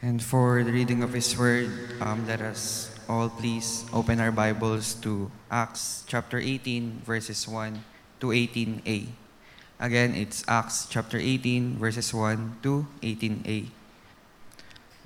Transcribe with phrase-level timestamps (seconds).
[0.00, 1.68] And for the reading of His Word,
[2.00, 7.84] um, let us all please open our Bibles to Acts chapter 18, verses 1
[8.24, 9.12] to 18a.
[9.76, 13.68] Again, it's Acts chapter 18, verses 1 to 18a.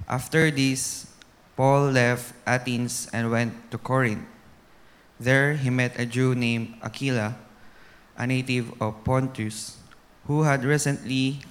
[0.06, 1.10] After this,
[1.58, 4.22] Paul left Athens and went to Corinth.
[5.18, 7.34] There he met a Jew named Aquila,
[8.14, 9.74] a native of Pontus,
[10.30, 11.42] who had recently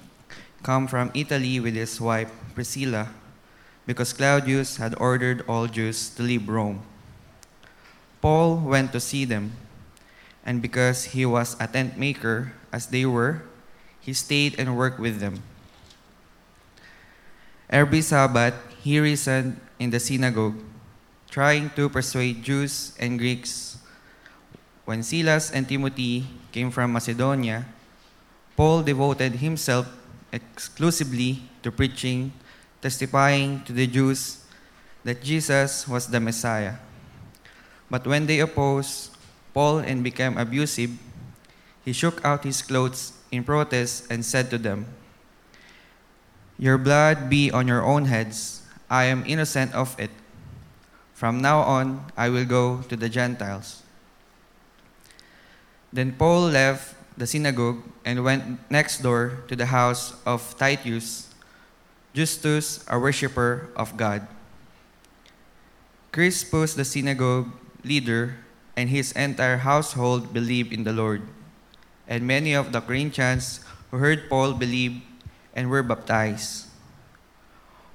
[0.62, 3.12] come from Italy with his wife Priscilla,
[3.86, 6.82] because Claudius had ordered all Jews to leave Rome.
[8.20, 9.52] Paul went to see them,
[10.44, 13.42] and because he was a tent maker, as they were,
[14.00, 15.42] he stayed and worked with them.
[17.68, 20.56] Every Sabbath, he reasoned in the synagogue,
[21.28, 23.78] trying to persuade Jews and Greeks.
[24.84, 27.66] When Silas and Timothy came from Macedonia,
[28.56, 29.88] Paul devoted himself
[30.30, 32.32] exclusively to preaching,
[32.84, 34.44] testifying to the Jews
[35.08, 36.76] that Jesus was the Messiah.
[37.88, 39.16] But when they opposed
[39.56, 40.92] Paul and became abusive,
[41.80, 44.84] he shook out his clothes in protest and said to them,
[46.58, 48.60] Your blood be on your own heads.
[48.90, 50.10] I am innocent of it.
[51.14, 53.82] From now on, I will go to the Gentiles.
[55.90, 61.33] Then Paul left the synagogue and went next door to the house of Titus,
[62.14, 64.26] Justus, a worshiper of God.
[66.14, 67.50] Crispus, the synagogue
[67.82, 68.38] leader,
[68.78, 71.26] and his entire household believed in the Lord.
[72.06, 75.02] And many of the Corinthians who heard Paul believed
[75.54, 76.70] and were baptized.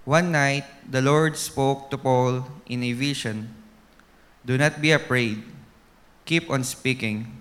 [0.04, 3.56] One night, the Lord spoke to Paul in a vision
[4.44, 5.44] Do not be afraid,
[6.26, 7.40] keep on speaking,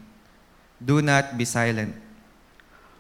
[0.79, 1.97] do not be silent.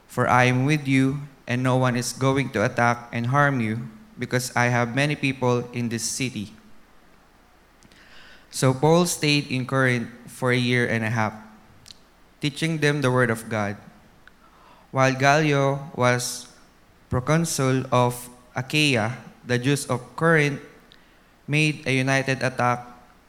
[0.06, 3.88] For I am with you, and no one is going to attack and harm you,
[4.20, 6.52] because I have many people in this city.
[8.50, 11.32] So Paul stayed in Corinth for a year and a half,
[12.40, 13.76] teaching them the word of God.
[14.90, 16.48] While Gallio was
[17.08, 19.16] proconsul of Achaia,
[19.46, 20.60] the Jews of Corinth
[21.46, 22.84] made a united attack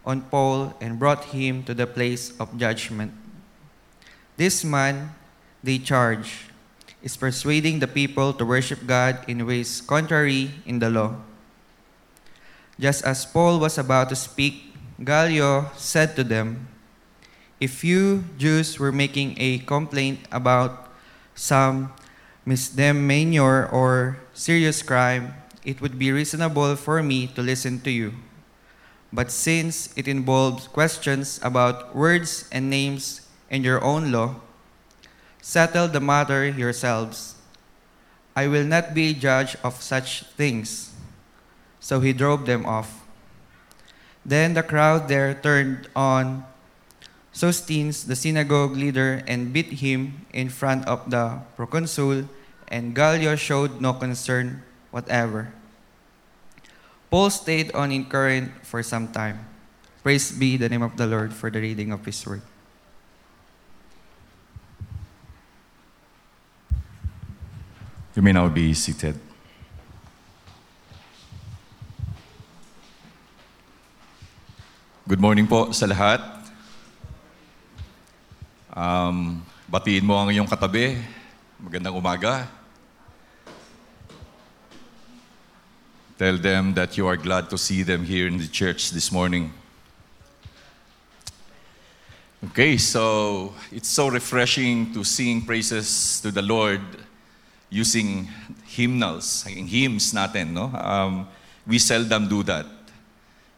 [0.05, 3.13] on Paul and brought him to the place of judgment.
[4.35, 5.15] This man,
[5.63, 6.48] they charge,
[7.01, 11.15] is persuading the people to worship God in ways contrary in the law.
[12.79, 16.67] Just as Paul was about to speak, Gallio said to them,
[17.59, 20.87] If you Jews were making a complaint about
[21.35, 21.91] some
[22.45, 25.33] misdemeanor or serious crime,
[25.63, 28.13] it would be reasonable for me to listen to you.
[29.11, 34.35] But since it involves questions about words and names in your own law,
[35.41, 37.35] settle the matter yourselves.
[38.35, 40.93] I will not be judge of such things.
[41.79, 43.03] So he drove them off.
[44.25, 46.45] Then the crowd there turned on
[47.31, 52.27] Sosthenes, the synagogue leader, and beat him in front of the proconsul,
[52.67, 55.53] and Gallio showed no concern whatever.
[57.09, 59.47] Paul stayed on in Corinth for some time.
[60.03, 62.41] Praise be the name of the Lord for the reading of his word.
[68.19, 69.15] You may now be seated.
[75.07, 76.19] Good morning po sa lahat.
[78.75, 79.39] Um,
[79.71, 80.99] batiin mo ang iyong katabi.
[81.63, 82.51] Magandang umaga.
[86.19, 89.47] Tell them that you are glad to see them here in the church this morning.
[92.51, 96.83] Okay, so it's so refreshing to sing praises to the Lord
[97.69, 98.27] using
[98.65, 100.73] hymnals, hymns natin, no?
[100.73, 101.27] Um,
[101.65, 102.65] we seldom do that.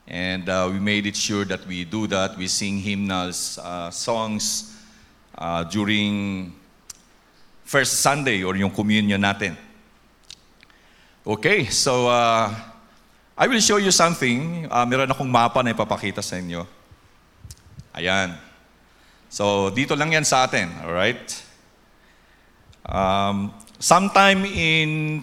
[0.06, 2.36] And uh, we made it sure that we do that.
[2.36, 4.76] We sing hymnals, uh, songs
[5.38, 6.52] uh, during
[7.64, 9.56] first Sunday or yung communion natin.
[11.24, 12.52] Okay, so uh,
[13.38, 14.68] I will show you something.
[14.68, 16.66] Uh, meron akong mapa na ipapakita sa inyo.
[17.94, 18.36] Ayan.
[19.32, 21.24] So, dito lang yan sa atin, alright?
[22.84, 25.18] Um, sometime in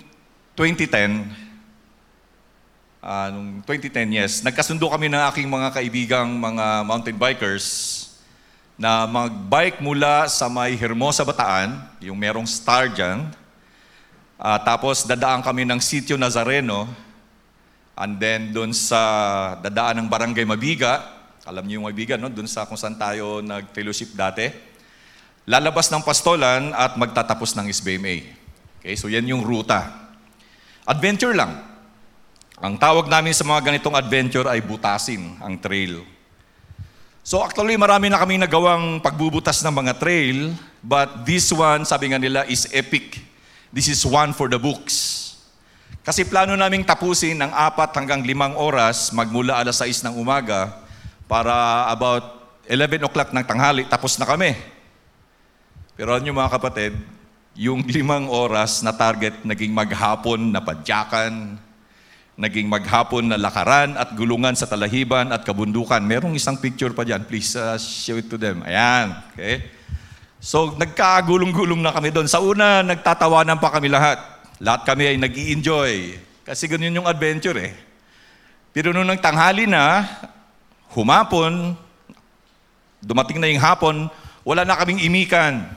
[0.59, 1.31] 2010,
[2.99, 7.67] uh, nung 2010, yes, nagkasundo kami ng aking mga kaibigang mga mountain bikers
[8.75, 13.31] na mag-bike mula sa may Hermosa Bataan, yung merong star dyan,
[14.35, 16.83] uh, tapos dadaan kami ng Sitio Nazareno,
[17.95, 18.99] and then doon sa
[19.63, 21.07] dadaan ng Barangay Mabiga,
[21.47, 22.27] alam niyo yung Mabiga, no?
[22.27, 24.51] doon sa kung saan tayo nag-fellowship dati,
[25.47, 28.38] lalabas ng Pastolan at magtatapos ng SBMA.
[28.79, 30.07] Okay, so yan yung ruta.
[30.87, 31.59] Adventure lang.
[32.63, 36.03] Ang tawag namin sa mga ganitong adventure ay butasin ang trail.
[37.23, 42.19] So actually marami na kami nagawang pagbubutas ng mga trail, but this one, sabi nga
[42.19, 43.19] nila, is epic.
[43.67, 45.19] This is one for the books.
[45.99, 50.71] Kasi plano naming tapusin ng apat hanggang limang oras magmula alas 6 ng umaga
[51.27, 54.55] para about 11 o'clock ng tanghali, tapos na kami.
[55.99, 57.18] Pero ano mga kapatid,
[57.57, 61.57] yung limang oras na target naging maghapon na padyakan,
[62.39, 65.99] naging maghapon na lakaran at gulungan sa talahiban at kabundukan.
[65.99, 67.27] Merong isang picture pa dyan.
[67.27, 68.63] Please uh, show it to them.
[68.63, 69.11] Ayan.
[69.35, 69.67] Okay?
[70.39, 72.31] So, nagkagulong-gulong na kami doon.
[72.31, 74.23] Sa una, nagtatawanan pa kami lahat.
[74.63, 77.75] Lahat kami ay nag enjoy Kasi ganyan yung adventure eh.
[78.71, 80.07] Pero nung nang tanghali na,
[80.95, 81.75] humapon,
[83.03, 84.07] dumating na yung hapon,
[84.47, 85.67] wala na kaming imikan.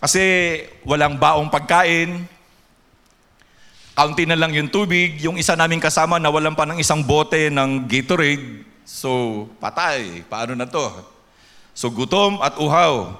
[0.00, 0.24] Kasi
[0.88, 2.24] walang baong pagkain,
[3.92, 5.20] kaunti na lang yung tubig.
[5.20, 8.64] Yung isa naming kasama, nawalan pa ng isang bote ng Gatorade.
[8.88, 10.24] So, patay.
[10.24, 10.88] Paano na to?
[11.76, 13.12] So, gutom at uhaw.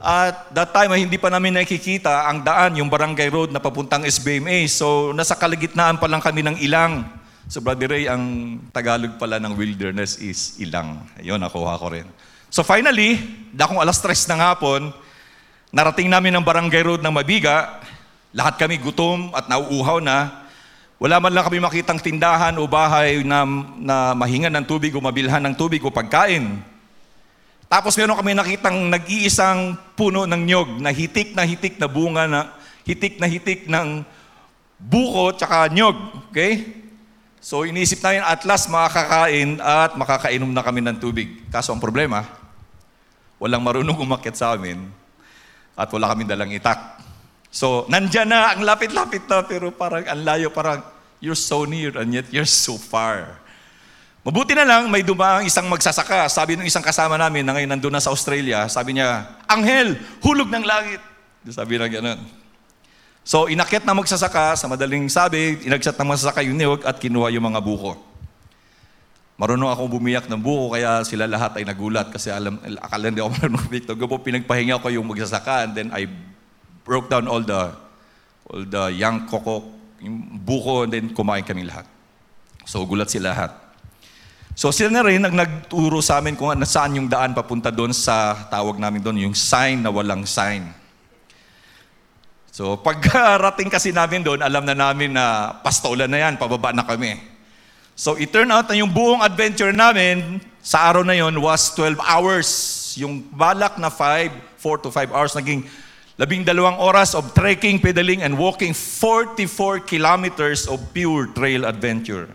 [0.00, 4.66] At that time hindi pa namin nakikita ang daan, yung barangay road na papuntang SBMA.
[4.66, 7.06] So, nasa kalagitnaan pa lang kami ng ilang.
[7.46, 11.06] So, Brother Ray, ang Tagalog pala ng wilderness is ilang.
[11.22, 12.06] Ayun, nakuha ko rin.
[12.50, 13.20] So, finally,
[13.54, 14.90] dakong alas tres ng hapon,
[15.70, 17.78] narating namin ang barangay road ng Mabiga.
[18.30, 20.46] Lahat kami gutom at nauuhaw na.
[21.00, 23.42] Wala man lang kami makitang tindahan o bahay na,
[23.80, 26.60] na mahingan ng tubig o mabilhan ng tubig o pagkain.
[27.72, 32.52] Tapos meron kami nakitang nag-iisang puno ng nyog na hitik na hitik na bunga na
[32.84, 34.04] hitik na hitik ng
[34.76, 35.96] buko tsaka nyog.
[36.28, 36.68] Okay?
[37.40, 41.40] So iniisip namin at last makakain at makakainom na kami ng tubig.
[41.48, 42.28] Kaso ang problema,
[43.40, 44.99] walang marunong umakyat sa amin
[45.80, 47.00] at wala kami dalang itak.
[47.48, 50.84] So, nandyan na, ang lapit-lapit na, pero parang ang layo, parang
[51.24, 53.40] you're so near and yet you're so far.
[54.20, 56.28] Mabuti na lang, may dumaang isang magsasaka.
[56.28, 60.52] Sabi ng isang kasama namin na ngayon nandun na sa Australia, sabi niya, Anghel, hulog
[60.52, 61.00] ng langit.
[61.48, 62.20] Sabi na gano'n.
[63.24, 67.48] So, inakyat na magsasaka, sa madaling sabi, inakyat na magsasaka yung niyog at kinuha yung
[67.48, 68.09] mga buko.
[69.40, 73.30] Marunong ako bumiyak ng buko, kaya sila lahat ay nagulat kasi alam, akala hindi ako
[73.40, 73.96] marunong bumiyak.
[73.96, 76.04] Gapo pinagpahinga ko yung magsasaka and then I
[76.84, 77.72] broke down all the
[78.52, 79.64] all the young koko,
[80.04, 81.88] yung buko, and then kumain kami lahat.
[82.68, 83.56] So gulat sila lahat.
[84.52, 88.36] So sila na rin ang nagturo sa amin kung saan yung daan papunta doon sa
[88.52, 90.68] tawag namin doon, yung sign na walang sign.
[92.52, 97.39] So pagkarating kasi namin doon, alam na namin na pastola na yan, pababa na kami.
[98.00, 102.00] So it turned out na yung buong adventure namin sa araw na yon was 12
[102.00, 102.48] hours.
[102.96, 105.68] Yung balak na 5, 4 to 5 hours, naging
[106.20, 112.28] Labing dalawang oras of trekking, pedaling, and walking 44 kilometers of pure trail adventure.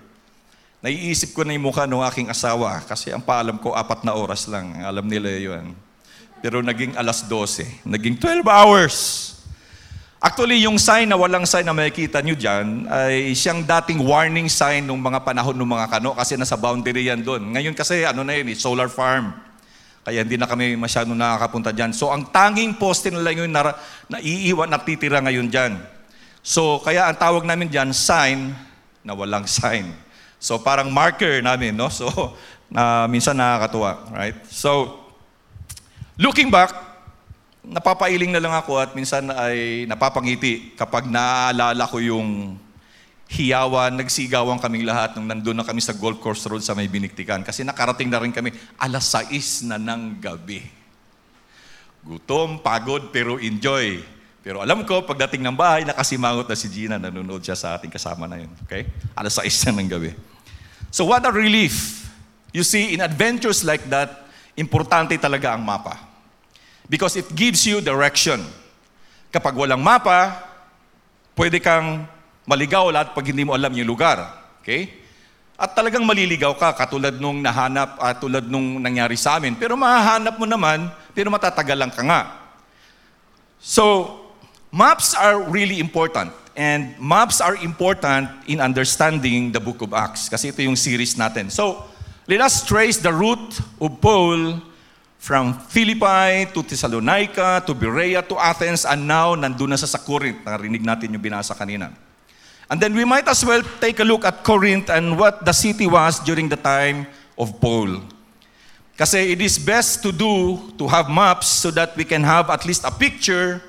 [0.82, 4.50] Naiisip ko na yung mukha ng aking asawa kasi ang paalam ko apat na oras
[4.50, 4.82] lang.
[4.82, 5.78] Alam nila yun.
[6.42, 7.86] Pero naging alas 12.
[7.86, 9.35] Naging 12 hours.
[10.26, 14.82] Actually, yung sign na walang sign na makikita nyo dyan ay siyang dating warning sign
[14.82, 17.54] ng mga panahon ng mga kano kasi nasa boundary yan doon.
[17.54, 19.38] Ngayon kasi ano na yun, eh, solar farm.
[20.02, 21.94] Kaya hindi na kami masyado nakakapunta dyan.
[21.94, 23.78] So ang tanging poste nila yung na,
[24.10, 25.78] naiiwan, natitira ngayon dyan.
[26.42, 28.50] So kaya ang tawag namin dyan, sign
[29.06, 29.94] na walang sign.
[30.42, 31.94] So parang marker namin, no?
[31.94, 32.10] So
[32.74, 34.42] na minsan nakakatuwa, right?
[34.50, 35.06] So
[36.18, 36.74] looking back,
[37.70, 42.60] napapailing na lang ako at minsan ay napapangiti kapag naaalala ko yung
[43.26, 47.42] hiyawan, nagsigawan kaming lahat nung nandun na kami sa Gold Course Road sa may biniktikan.
[47.42, 50.62] Kasi nakarating na rin kami, alas 6 na ng gabi.
[52.06, 53.98] Gutom, pagod, pero enjoy.
[54.46, 58.30] Pero alam ko, pagdating ng bahay, nakasimangot na si Gina, nanonood siya sa ating kasama
[58.30, 58.52] na yun.
[58.70, 58.86] Okay?
[59.18, 60.12] Alas 6 na ng gabi.
[60.94, 62.06] So what a relief.
[62.54, 66.15] You see, in adventures like that, importante talaga ang mapa.
[66.86, 68.46] Because it gives you direction.
[69.34, 70.38] Kapag walang mapa,
[71.36, 72.08] pwede kang
[72.46, 74.22] Maligaw lahat pag hindi mo alam yung lugar.
[74.62, 75.02] Okay?
[75.58, 79.58] At talagang maliligaw ka, katulad nung nahanap, at tulad nung nangyari sa amin.
[79.58, 82.22] Pero mahahanap mo naman, pero matatagalan ka nga.
[83.58, 84.14] So,
[84.70, 86.30] maps are really important.
[86.54, 90.30] And maps are important in understanding the book of Acts.
[90.30, 91.50] Kasi ito yung series natin.
[91.50, 91.82] So,
[92.30, 94.62] let us trace the route of Paul
[95.26, 100.46] from Philippi to Thessalonica to Berea to Athens and now nandun na sa sa Corinth.
[100.46, 101.90] Narinig natin yung binasa kanina.
[102.70, 105.90] And then we might as well take a look at Corinth and what the city
[105.90, 107.10] was during the time
[107.42, 108.06] of Paul.
[108.94, 112.62] Kasi it is best to do, to have maps so that we can have at
[112.62, 113.66] least a picture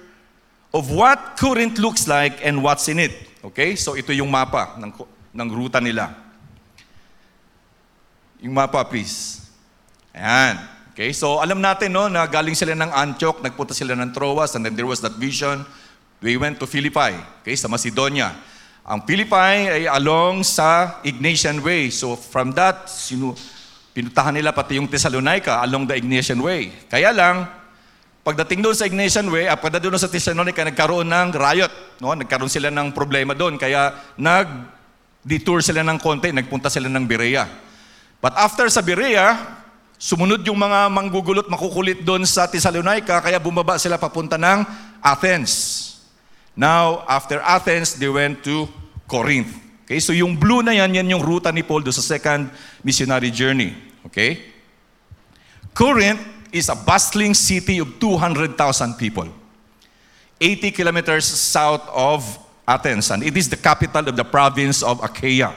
[0.76, 3.16] of what Corinth looks like and what's in it.
[3.40, 3.80] Okay?
[3.80, 4.92] So ito yung mapa ng,
[5.32, 6.12] ng ruta nila.
[8.44, 9.40] Yung mapa, please.
[10.12, 10.75] Ayan.
[10.96, 14.64] Okay, so alam natin no, na galing sila ng Antioch, nagpunta sila ng Troas, and
[14.64, 15.60] then there was that vision.
[16.24, 17.12] We went to Philippi,
[17.44, 18.32] okay, sa Macedonia.
[18.80, 21.92] Ang Philippi ay along sa Ignatian Way.
[21.92, 23.36] So from that, sinu
[23.92, 26.88] pinutahan nila pati yung Thessalonica along the Ignatian Way.
[26.88, 27.44] Kaya lang,
[28.24, 32.00] pagdating doon sa Ignatian Way, at pagdating doon sa Thessalonica, nagkaroon ng riot.
[32.00, 32.16] No?
[32.16, 33.60] Nagkaroon sila ng problema doon.
[33.60, 37.44] Kaya nag-detour sila ng konti, nagpunta sila ng Berea.
[38.24, 39.55] But after sa Berea,
[39.96, 44.64] Sumunod yung mga manggugulot, makukulit doon sa Thessalonica, kaya bumaba sila papunta ng
[45.00, 45.82] Athens.
[46.52, 48.68] Now, after Athens, they went to
[49.08, 49.52] Corinth.
[49.84, 52.50] Okay, so yung blue na yan, yan yung ruta ni Paul doon sa second
[52.84, 53.72] missionary journey.
[54.04, 54.52] Okay?
[55.72, 56.20] Corinth
[56.52, 58.52] is a bustling city of 200,000
[59.00, 59.28] people.
[60.40, 62.24] 80 kilometers south of
[62.68, 65.54] Athens, and it is the capital of the province of Achaia.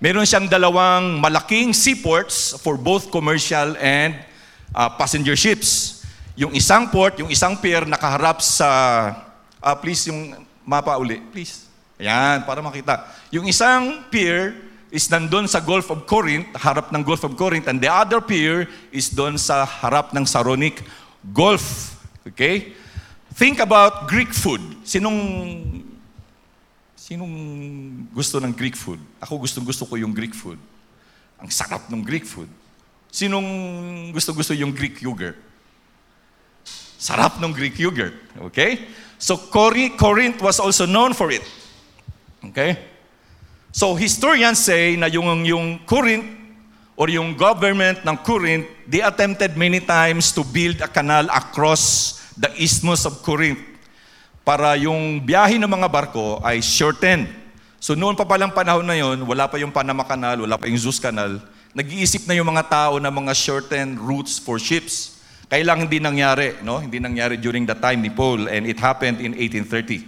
[0.00, 4.16] Meron siyang dalawang malaking seaports for both commercial and
[4.72, 6.00] uh, passenger ships.
[6.40, 8.68] Yung isang port, yung isang pier nakaharap sa,
[9.60, 11.68] uh, please yung mapa uli, please.
[12.00, 13.12] Ayan, para makita.
[13.28, 14.56] Yung isang pier
[14.88, 18.64] is nandun sa Gulf of Corinth, harap ng Gulf of Corinth, and the other pier
[18.88, 20.80] is doon sa harap ng Saronic
[21.28, 21.92] Gulf.
[22.24, 22.72] Okay?
[23.36, 24.64] Think about Greek food.
[24.80, 25.20] Sinong
[27.10, 27.34] Sinong
[28.14, 29.02] gusto ng Greek food?
[29.18, 30.62] Ako gustong gusto ko yung Greek food.
[31.42, 32.46] Ang sarap ng Greek food.
[33.10, 33.42] Sinong
[34.14, 35.34] gusto gusto yung Greek yogurt?
[37.02, 38.14] Sarap ng Greek yogurt.
[38.54, 38.86] Okay?
[39.18, 41.42] So Corinth was also known for it.
[42.46, 42.78] Okay?
[43.74, 46.30] So historians say na yung, yung Corinth
[46.94, 52.54] or yung government ng Corinth, they attempted many times to build a canal across the
[52.54, 53.69] isthmus of Corinth
[54.50, 57.30] para yung biyahe ng mga barko ay shorten.
[57.78, 60.74] So noon pa palang panahon na yon, wala pa yung Panama Canal, wala pa yung
[60.74, 61.38] Suez Canal,
[61.70, 65.22] nag-iisip na yung mga tao ng mga shortened routes for ships.
[65.46, 66.82] Kailang hindi nangyari, no?
[66.82, 70.02] Hindi nangyari during the time ni Paul and it happened in 1830.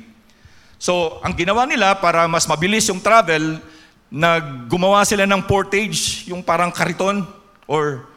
[0.74, 3.62] So, ang ginawa nila para mas mabilis yung travel,
[4.10, 7.22] naggumawa sila ng portage, yung parang kariton
[7.70, 8.10] or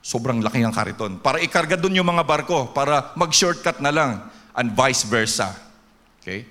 [0.00, 4.24] sobrang laki ng kariton para ikarga doon yung mga barko para mag-shortcut na lang
[4.56, 5.65] and vice versa.
[6.26, 6.42] Okay?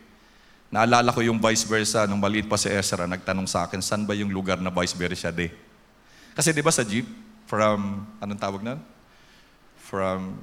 [0.71, 4.15] Naalala ko yung vice versa nung maliit pa si Ezra, nagtanong sa akin, saan ba
[4.15, 5.51] yung lugar na vice versa day?
[6.31, 7.03] Kasi di ba sa jeep,
[7.43, 8.79] from, anong tawag na?
[9.83, 10.39] From,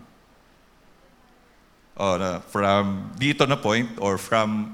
[1.97, 4.69] oh, na, from dito na point, or from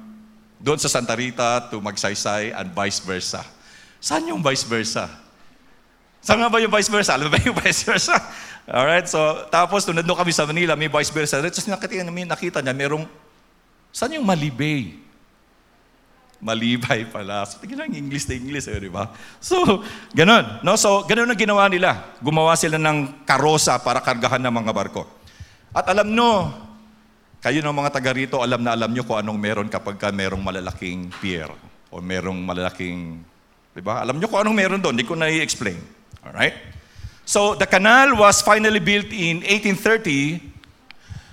[0.58, 3.46] doon sa Santa Rita to Magsaysay and vice versa.
[4.02, 5.06] Saan yung vice versa?
[6.18, 7.14] Saan nga ba yung vice versa?
[7.14, 8.18] Alam ba yung vice versa?
[8.66, 9.22] Alright, so
[9.54, 11.38] tapos nung kami sa Manila, may vice versa.
[11.38, 13.06] Tapos nakita, nakita niya, merong,
[13.98, 14.94] saan yung Malibay?
[16.38, 17.42] Malibay pala.
[17.50, 19.10] So, tingnan lang English na English, eh, di ba?
[19.42, 19.82] So,
[20.14, 20.62] ganun.
[20.62, 20.78] No?
[20.78, 22.14] So, ganun ang ginawa nila.
[22.22, 25.02] Gumawa sila ng karosa para kargahan ng mga barko.
[25.74, 26.54] At alam nyo,
[27.42, 30.42] kayo ng mga taga rito, alam na alam nyo kung anong meron kapag ka merong
[30.42, 31.50] malalaking pier
[31.90, 33.18] o merong malalaking,
[33.74, 33.98] di ba?
[34.02, 35.78] Alam nyo kung anong meron doon, hindi ko na i-explain.
[36.22, 36.54] Alright?
[37.26, 40.38] So the canal was finally built in 1830,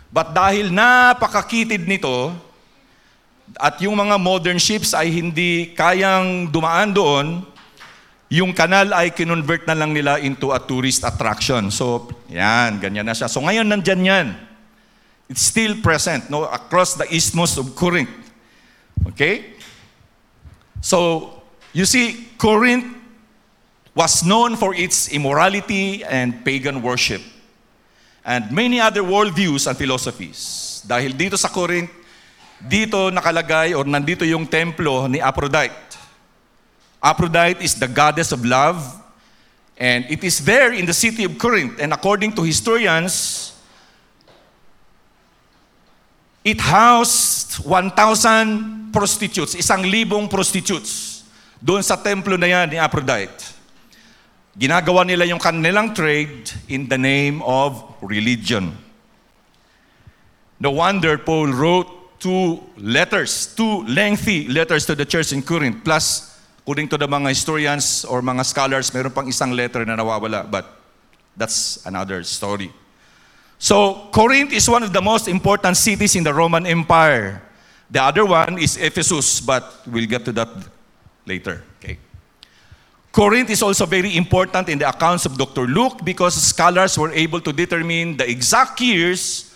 [0.09, 2.33] but dahil napakakitid nito,
[3.53, 7.45] at yung mga modern ships ay hindi kayang dumaan doon,
[8.27, 11.69] yung kanal ay kinonvert na lang nila into a tourist attraction.
[11.69, 13.29] So, yan, ganyan na siya.
[13.29, 14.27] So ngayon nandyan yan.
[15.29, 18.11] It's still present no, across the isthmus of Corinth.
[19.13, 19.53] Okay?
[20.81, 21.29] So,
[21.73, 22.85] you see, Corinth
[23.95, 27.23] was known for its immorality and pagan worship,
[28.27, 30.83] and many other worldviews and philosophies.
[30.85, 31.89] Dahil dito sa Corinth,
[32.65, 35.97] dito nakalagay or nandito yung templo ni Aphrodite.
[37.01, 38.81] Aphrodite is the goddess of love,
[39.77, 41.77] and it is there in the city of Corinth.
[41.77, 43.53] And according to historians,
[46.41, 51.23] it housed 1,000 prostitutes, isang libong prostitutes,
[51.61, 53.53] doon sa templo na yan ni Aphrodite.
[54.55, 58.71] Ginagawa nila yung kanilang trade in the name of religion.
[60.57, 65.85] No wonder Paul wrote two letters, two lengthy letters to the church in Corinth.
[65.85, 70.49] Plus, according to the mga historians or mga scholars, meron pang isang letter na nawawala.
[70.49, 70.65] But
[71.37, 72.73] that's another story.
[73.61, 77.45] So, Corinth is one of the most important cities in the Roman Empire.
[77.93, 80.49] The other one is Ephesus, but we'll get to that
[81.29, 81.61] later.
[81.77, 81.99] Okay.
[83.13, 85.69] Corinth is also very important in the accounts of Dr.
[85.69, 89.54] Luke because scholars were able to determine the exact years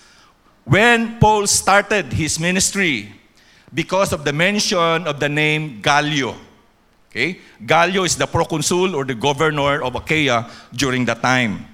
[0.69, 3.09] when Paul started his ministry
[3.73, 6.37] because of the mention of the name Gallio.
[7.09, 7.41] Okay?
[7.65, 11.65] Gallio is the proconsul or the governor of Achaia during that time.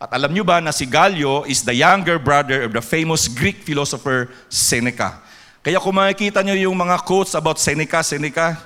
[0.00, 3.60] At alam nyo ba na si Gallio is the younger brother of the famous Greek
[3.60, 5.20] philosopher Seneca.
[5.60, 8.56] Kaya kung makikita nyo yung mga quotes about Seneca, Seneca,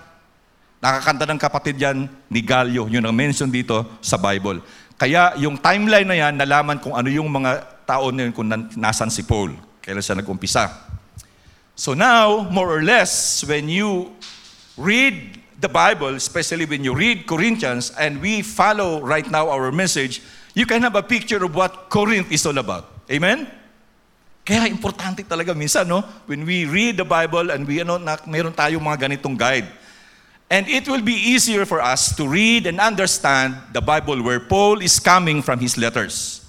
[0.79, 2.87] nakakanta ng kapatid yan ni Gallio.
[2.87, 4.63] Yun ang mention dito sa Bible.
[4.95, 8.47] Kaya yung timeline na yan, nalaman kung ano yung mga tao na yun, kung
[8.79, 9.72] nasan si Paul.
[9.83, 10.71] Kailan siya nag-umpisa.
[11.75, 14.15] So now, more or less, when you
[14.79, 20.23] read the Bible, especially when you read Corinthians, and we follow right now our message,
[20.55, 22.91] you can have a picture of what Corinth is all about.
[23.11, 23.51] Amen?
[24.43, 26.03] Kaya importante talaga minsan, no?
[26.27, 29.71] When we read the Bible and we, ano, na, meron tayong mga ganitong guide.
[30.51, 34.83] And it will be easier for us to read and understand the Bible where Paul
[34.83, 36.45] is coming from his letters.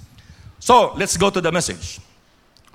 [0.59, 2.01] So, let's go to the message.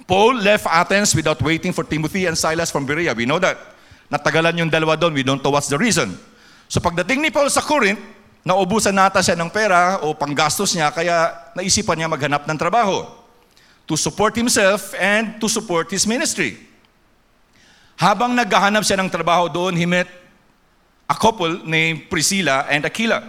[0.09, 3.13] Paul left Athens without waiting for Timothy and Silas from Berea.
[3.13, 3.61] We know that.
[4.09, 5.13] Natagalan yung dalawa doon.
[5.13, 6.17] We don't know what's the reason.
[6.65, 8.01] So pagdating ni Paul sa Corinth,
[8.41, 13.05] naubusan nata siya ng pera o panggastos niya, kaya naisipan niya maghanap ng trabaho
[13.85, 16.57] to support himself and to support his ministry.
[18.01, 20.09] Habang naghahanap siya ng trabaho doon, he met
[21.05, 23.21] a couple named Priscilla and Aquila.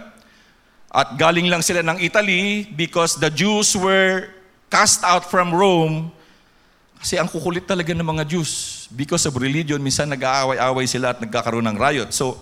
[0.88, 4.32] At galing lang sila ng Italy because the Jews were
[4.72, 6.16] cast out from Rome
[7.00, 8.84] kasi ang kukulit talaga ng mga Jews.
[8.92, 12.12] Because of religion, minsan nag-aaway-away sila at nagkakaroon ng riot.
[12.12, 12.36] So,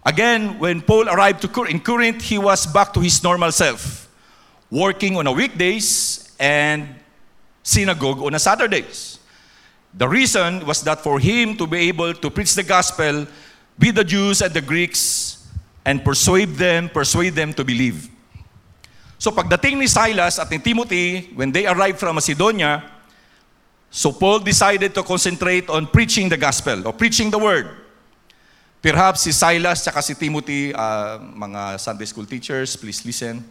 [0.00, 4.08] again, when Paul arrived to Cor- in Corinth, he was back to his normal self.
[4.72, 6.96] Working on a weekdays and
[7.60, 9.20] synagogue on a Saturdays.
[9.92, 13.28] The reason was that for him to be able to preach the gospel
[13.76, 15.44] with the Jews and the Greeks
[15.84, 18.08] and persuade them, persuade them to believe.
[19.20, 22.93] So pagdating ni Silas at ni Timothy, when they arrived from Macedonia,
[23.94, 27.70] So Paul decided to concentrate on preaching the gospel or preaching the word.
[28.82, 33.46] Perhaps si Silas at si Timothy, uh, mga Sunday school teachers, please listen.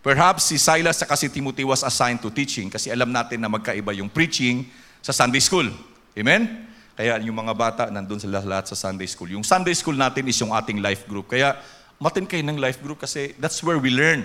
[0.00, 3.92] Perhaps si Silas at si Timothy was assigned to teaching kasi alam natin na magkaiba
[3.92, 4.64] yung preaching
[5.04, 5.68] sa Sunday school.
[6.16, 6.72] Amen?
[6.96, 9.28] Kaya yung mga bata, nandun sila lahat sa Sunday school.
[9.28, 11.28] Yung Sunday school natin is yung ating life group.
[11.28, 11.52] Kaya
[12.00, 14.24] matin kayo ng life group kasi that's where we learn.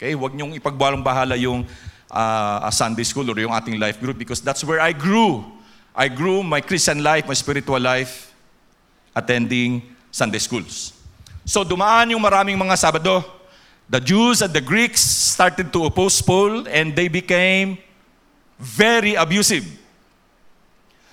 [0.00, 0.16] Okay?
[0.16, 1.68] Huwag niyong ipagbalang bahala yung
[2.10, 5.44] uh, a Sunday school or yung ating life group because that's where I grew.
[5.94, 8.32] I grew my Christian life, my spiritual life,
[9.14, 10.92] attending Sunday schools.
[11.44, 13.24] So dumaan yung maraming mga Sabado.
[13.88, 17.78] The Jews and the Greeks started to oppose Paul and they became
[18.60, 19.64] very abusive.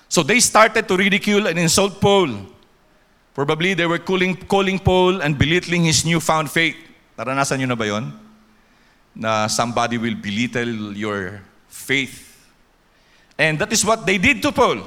[0.08, 2.36] So they started to ridicule and insult Paul.
[3.34, 6.76] Probably they were calling, calling Paul and belittling his newfound faith.
[7.18, 8.12] Naranasan nyo na ba yon?
[9.16, 12.36] Na somebody will belittle your faith.
[13.38, 14.84] And that is what they did to Paul.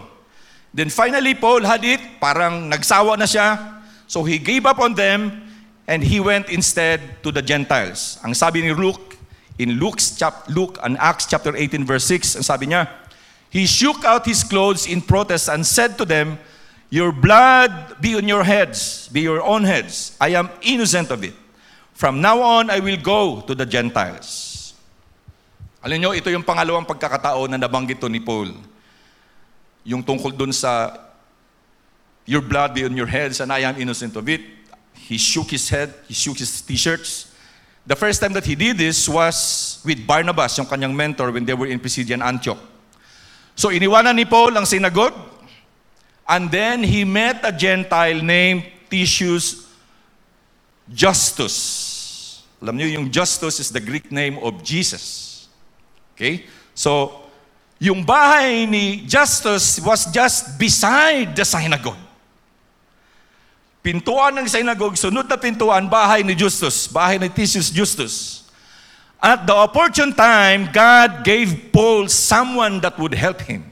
[0.73, 3.81] Then finally, Paul had it, parang nagsawa na siya.
[4.05, 5.49] So he gave up on them
[5.89, 8.21] and he went instead to the Gentiles.
[8.23, 9.17] Ang sabi ni Luke,
[9.57, 12.87] in Luke's chap, Luke and Acts chapter 18 verse 6, ang sabi niya,
[13.49, 16.37] He shook out his clothes in protest and said to them,
[16.89, 20.17] Your blood be on your heads, be your own heads.
[20.21, 21.33] I am innocent of it.
[21.99, 24.71] From now on, I will go to the Gentiles.
[25.83, 28.55] Alam nyo, ito yung pangalawang pagkakataon na nabanggit to ni Paul.
[29.83, 30.95] Yung tungkol dun sa
[32.23, 34.39] your blood be on your heads and I am innocent of it.
[34.95, 37.35] He shook his head, he shook his t-shirts.
[37.83, 41.51] The first time that he did this was with Barnabas, yung kanyang mentor, when they
[41.51, 42.63] were in Pisidian Antioch.
[43.59, 45.19] So iniwanan ni Paul ang synagogue,
[46.23, 49.67] and then he met a Gentile named Titius
[50.87, 51.88] Justus.
[52.59, 55.47] Alam niyo, yung Justus is the Greek name of Jesus.
[56.15, 56.43] Okay?
[56.75, 57.23] So,
[57.79, 61.99] yung bahay ni Justus was just beside the synagogue.
[63.79, 68.43] Pintuan ng synagogue, sunod na pintuan, bahay ni Justus, bahay ni Titius Justus.
[69.23, 73.63] At the opportune time, God gave Paul someone that would help him.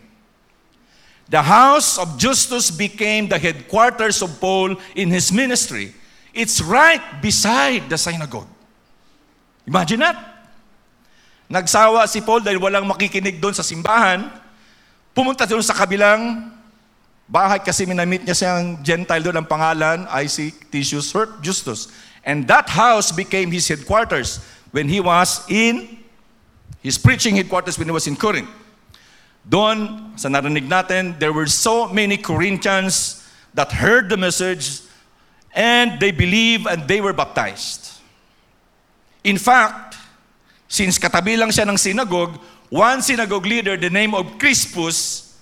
[1.27, 5.91] The house of Justus became the headquarters of Paul in his ministry.
[6.33, 8.47] It's right beside the synagogue.
[9.67, 10.17] Imagine that.
[11.51, 14.31] Nagsawa si Paul dahil walang makikinig doon sa simbahan.
[15.11, 16.51] Pumunta doon sa kabilang
[17.27, 21.11] bahay kasi minamit niya siyang Gentile doon ang pangalan, Isaac Titius
[21.43, 21.91] Justus.
[22.23, 24.39] And that house became his headquarters
[24.71, 25.99] when he was in
[26.79, 28.47] his preaching headquarters when he was in Corinth.
[29.47, 33.23] Doon, sa narinig natin, there were so many Corinthians
[33.55, 34.83] that heard the message
[35.55, 37.96] and they believed and they were baptized.
[39.23, 39.95] In fact,
[40.67, 45.35] since katabi lang siya ng synagogue, one synagogue leader, the name of Crispus,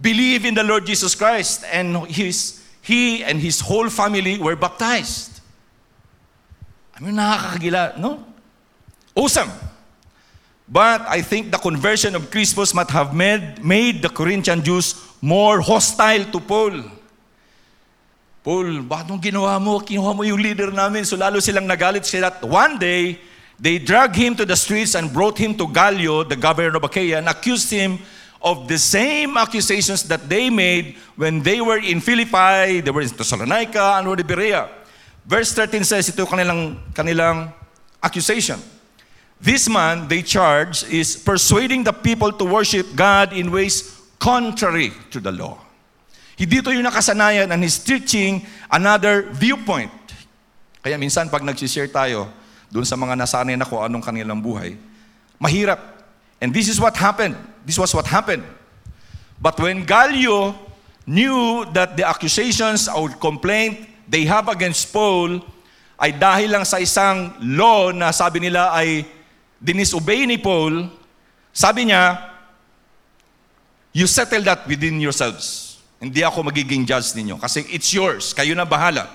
[0.00, 5.40] believed in the Lord Jesus Christ and his, he and his whole family were baptized.
[6.94, 8.24] I mean, nakakagila, no?
[9.14, 9.50] Awesome.
[10.68, 15.60] But I think the conversion of Crispus might have made, made the Corinthian Jews more
[15.60, 16.82] hostile to Paul.
[18.46, 19.82] Paul, bakit ginawa mo?
[19.82, 21.02] Kinuha mo yung leader namin.
[21.02, 22.30] So lalo silang nagalit sila.
[22.46, 23.18] One day,
[23.58, 27.18] they dragged him to the streets and brought him to Gallio, the governor of Achaia,
[27.18, 27.98] and accused him
[28.38, 33.10] of the same accusations that they made when they were in Philippi, they were in
[33.10, 34.70] Thessalonica, and were in Berea.
[35.26, 37.50] Verse 13 says, ito kanilang, kanilang
[37.98, 38.62] accusation.
[39.42, 45.18] This man, they charge, is persuading the people to worship God in ways contrary to
[45.18, 45.65] the law.
[46.36, 49.92] Hindi ito yung nakasanayan and he's teaching another viewpoint.
[50.84, 52.28] Kaya minsan pag nagsishare tayo
[52.68, 54.76] doon sa mga nasanay na kung anong kanilang buhay,
[55.40, 55.80] mahirap.
[56.36, 57.40] And this is what happened.
[57.64, 58.44] This was what happened.
[59.40, 60.52] But when Gallio
[61.08, 65.40] knew that the accusations or complaint they have against Paul
[65.96, 69.08] ay dahil lang sa isang law na sabi nila ay
[69.56, 70.92] dinisobey ni Paul,
[71.56, 72.20] sabi niya,
[73.96, 75.65] you settle that within yourselves.
[75.96, 78.36] Hindi ako magiging judge ninyo kasi it's yours.
[78.36, 79.08] Kayo na bahala.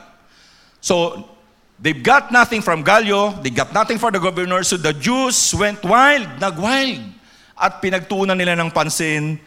[0.82, 1.13] So,
[1.78, 5.86] they've got nothing from Gallio, they got nothing for the governor, so the Jews went
[5.86, 7.06] wild, nag-wild.
[7.54, 9.38] At pinagtuunan nila ng pansin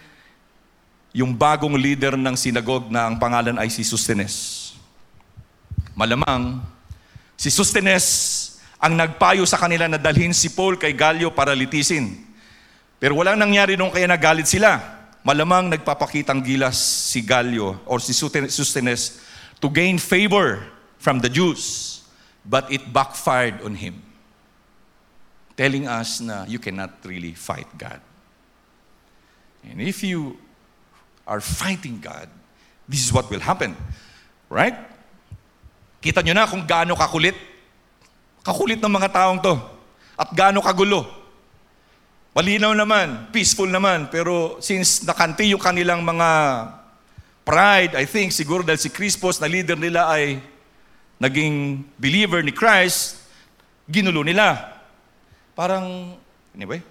[1.10, 4.70] yung bagong leader ng sinagog na ang pangalan ay si Sustenes.
[5.98, 6.62] Malamang,
[7.34, 8.06] si Sustenes
[8.78, 12.18] ang nagpayo sa kanila na dalhin si Paul kay Gallio para litisin.
[13.02, 14.78] Pero walang nangyari nung kaya nagalit sila
[15.24, 19.24] malamang nagpapakitang gilas si Gallio or si Sustenes
[19.56, 20.60] to gain favor
[21.00, 22.04] from the Jews,
[22.44, 24.04] but it backfired on him.
[25.56, 28.04] Telling us na you cannot really fight God.
[29.64, 30.36] And if you
[31.24, 32.28] are fighting God,
[32.84, 33.72] this is what will happen.
[34.52, 34.76] Right?
[36.04, 37.32] Kita nyo na kung gaano kakulit.
[38.44, 39.56] Kakulit ng mga taong to.
[40.20, 41.23] At gaano kagulo.
[42.34, 46.30] Malinaw naman, peaceful naman, pero since nakanti yung kanilang mga
[47.46, 50.42] pride, I think siguro dahil si Crispus na leader nila ay
[51.22, 53.22] naging believer ni Christ,
[53.86, 54.66] ginulo nila.
[55.54, 56.18] Parang,
[56.50, 56.82] anyway,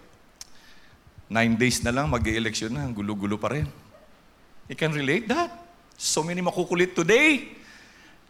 [1.27, 3.67] nine days na lang, mag-election na, gulo-gulo pa rin.
[4.71, 5.51] You can relate that?
[5.99, 7.51] So many makukulit today.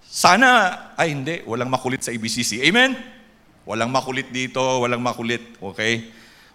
[0.01, 2.65] Sana, ay hindi, walang makulit sa ABCC.
[2.65, 2.97] Amen?
[3.69, 6.09] Walang makulit dito, walang makulit, okay?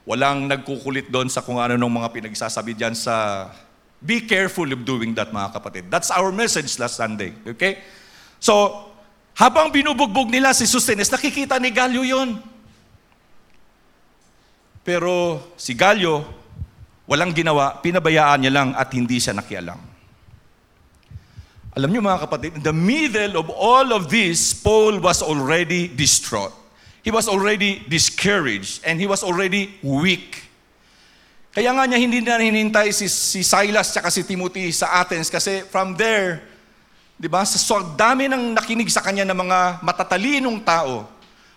[0.08, 3.44] Walang nagkukulit doon sa kung ano ng mga pinagsasabi dyan sa
[4.00, 5.84] be careful of doing that mga kapatid.
[5.92, 7.36] That's our message last Sunday.
[7.44, 7.84] Okay?
[8.40, 8.88] So,
[9.36, 12.40] habang binubugbog nila si Sustenes, nakikita ni Galyo yon.
[14.80, 16.24] Pero si Galyo,
[17.04, 19.76] walang ginawa, pinabayaan niya lang at hindi siya nakialam.
[21.76, 26.56] Alam niyo mga kapatid, in the middle of all of this, Paul was already distraught
[27.02, 30.48] he was already discouraged and he was already weak.
[31.54, 35.66] Kaya nga niya hindi na hinintay si, si Silas at si Timothy sa Athens kasi
[35.66, 36.44] from there,
[37.18, 41.08] di ba, sa so, dami ng nakinig sa kanya ng mga matatalinong tao,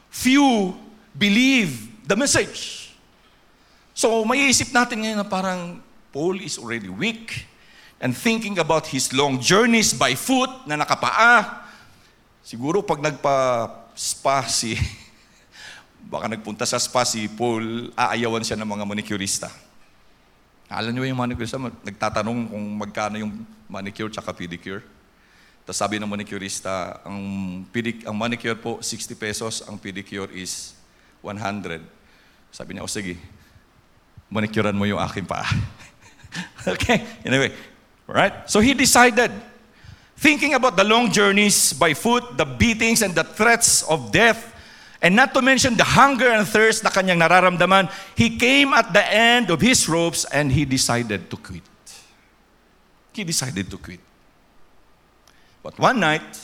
[0.09, 0.73] few
[1.13, 2.89] believe the message.
[3.93, 5.77] So, maiisip natin ngayon na parang
[6.09, 7.45] Paul is already weak
[8.01, 11.61] and thinking about his long journeys by foot na nakapaa.
[12.41, 14.73] Siguro pag nagpa-spa si
[16.11, 19.47] Baka nagpunta sa spa si Paul, aayawan siya ng mga manicurista.
[20.67, 23.31] Alam niyo yung manicurista, nagtatanong kung magkano yung
[23.71, 24.83] manicure tsaka pedicure.
[25.63, 27.15] Tapos sabi ng manicurista, ang,
[27.71, 30.75] pedic, ang manicure po 60 pesos, ang pedicure is
[31.23, 31.79] 100.
[32.51, 33.15] Sabi niya, o sige,
[34.27, 35.47] manicurean mo yung aking paa.
[36.75, 37.55] okay, anyway,
[38.03, 38.51] right?
[38.51, 39.31] So he decided,
[40.19, 44.50] thinking about the long journeys by foot, the beatings and the threats of death,
[45.01, 49.01] And not to mention the hunger and thirst na kanyang nararamdaman, he came at the
[49.01, 51.63] end of his ropes and he decided to quit.
[53.11, 53.99] He decided to quit.
[55.63, 56.39] But one night,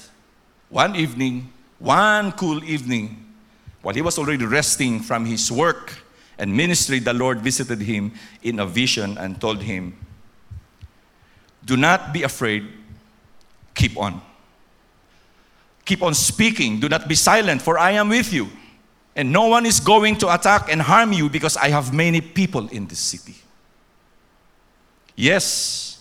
[0.69, 3.25] one evening, one cool evening,
[3.81, 5.93] while he was already resting from his work
[6.37, 9.95] and ministry, the Lord visited him in a vision and told him,
[11.63, 12.67] Do not be afraid,
[13.75, 14.21] keep on.
[15.87, 16.83] Keep on speaking.
[16.83, 18.51] Do not be silent, for I am with you.
[19.15, 22.67] And no one is going to attack and harm you because I have many people
[22.67, 23.39] in this city.
[25.15, 25.95] Yes.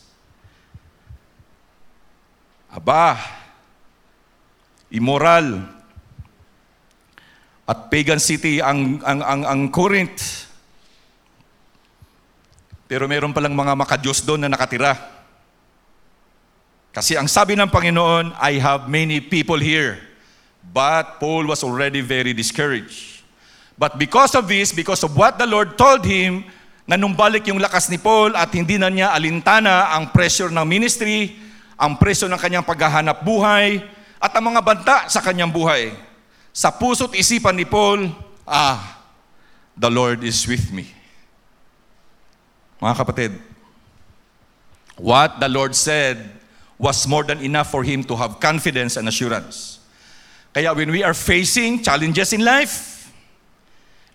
[2.68, 3.16] Aba,
[4.90, 5.64] immoral
[7.66, 10.51] at pagan city ang ang ang, ang Corinth.
[12.90, 15.16] Pero meron palang mga makadiyos doon na nakatira.
[16.97, 20.01] Kasi ang sabi ng Panginoon, I have many people here.
[20.65, 23.21] But Paul was already very discouraged.
[23.77, 26.49] But because of this, because of what the Lord told him,
[26.89, 31.37] nanumbalik yung lakas ni Paul at hindi na niya alintana ang pressure ng ministry,
[31.77, 33.85] ang pressure ng kanyang paghahanap buhay,
[34.17, 35.93] at ang mga banta sa kanyang buhay.
[36.57, 38.09] Sa puso't isipan ni Paul,
[38.49, 39.05] ah,
[39.77, 40.89] the Lord is with me.
[42.81, 43.37] Mga kapatid,
[44.97, 46.36] what the Lord said
[46.79, 49.81] was more than enough for him to have confidence and assurance.
[50.53, 52.97] Kaya when we are facing challenges in life,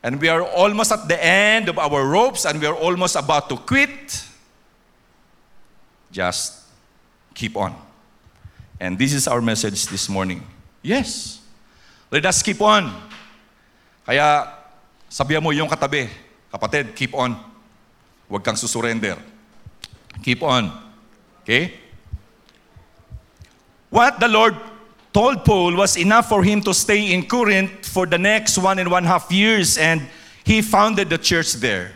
[0.04, 3.50] and we are almost at the end of our ropes and we are almost about
[3.50, 4.26] to quit,
[6.12, 6.66] just
[7.34, 7.76] keep on.
[8.80, 10.42] And this is our message this morning.
[10.82, 11.40] Yes,
[12.10, 12.90] let us keep on.
[14.06, 14.50] Kaya
[15.06, 16.10] sabihan mo yung katabi,
[16.50, 17.38] kapatid, keep on.
[18.26, 19.22] Huwag kang susurrender.
[20.26, 20.74] Keep on.
[21.44, 21.81] Okay?
[23.92, 24.56] What the Lord
[25.12, 28.90] told Paul was enough for him to stay in Corinth for the next one and
[28.90, 30.08] one half years, and
[30.48, 31.92] he founded the church there.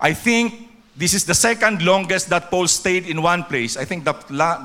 [0.00, 3.76] I think this is the second longest that Paul stayed in one place.
[3.76, 4.12] I think the,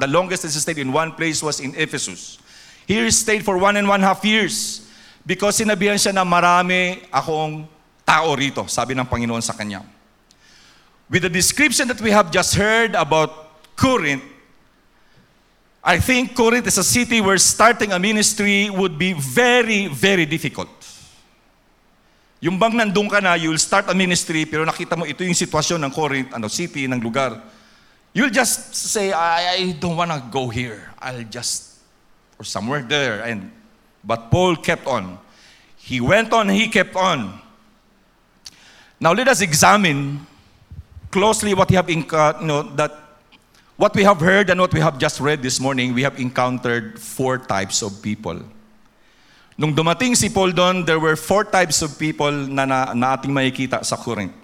[0.01, 2.39] the longest that he stayed in one place was in Ephesus.
[2.87, 4.89] Here he stayed for one and one half years
[5.23, 7.69] because sinabihan siya na marami akong
[8.01, 9.85] tao rito, sabi ng Panginoon sa kanya.
[11.13, 14.38] With the description that we have just heard about Corinth,
[15.89, 20.69] I think Corinth is a city where starting a ministry would be very, very difficult.
[22.45, 25.81] Yung bang nandun ka na, you'll start a ministry, pero nakita mo ito yung sitwasyon
[25.81, 27.41] ng Corinth, ano, city, ng lugar.
[28.13, 30.93] You'll just say, I, I don't wanna go here.
[31.01, 31.81] I'll just,
[32.37, 33.25] or somewhere there.
[33.25, 33.49] And,
[34.05, 35.17] but Paul kept on.
[35.73, 37.41] He went on, he kept on.
[39.01, 40.21] Now let us examine
[41.09, 43.08] closely what we have, inca- uh, you know, that
[43.79, 46.99] what we have heard and what we have just read this morning, we have encountered
[46.99, 48.37] four types of people.
[49.57, 53.31] Nung dumating si Paul doon, there were four types of people na, na, na ating
[53.31, 54.35] makikita sa Corinth.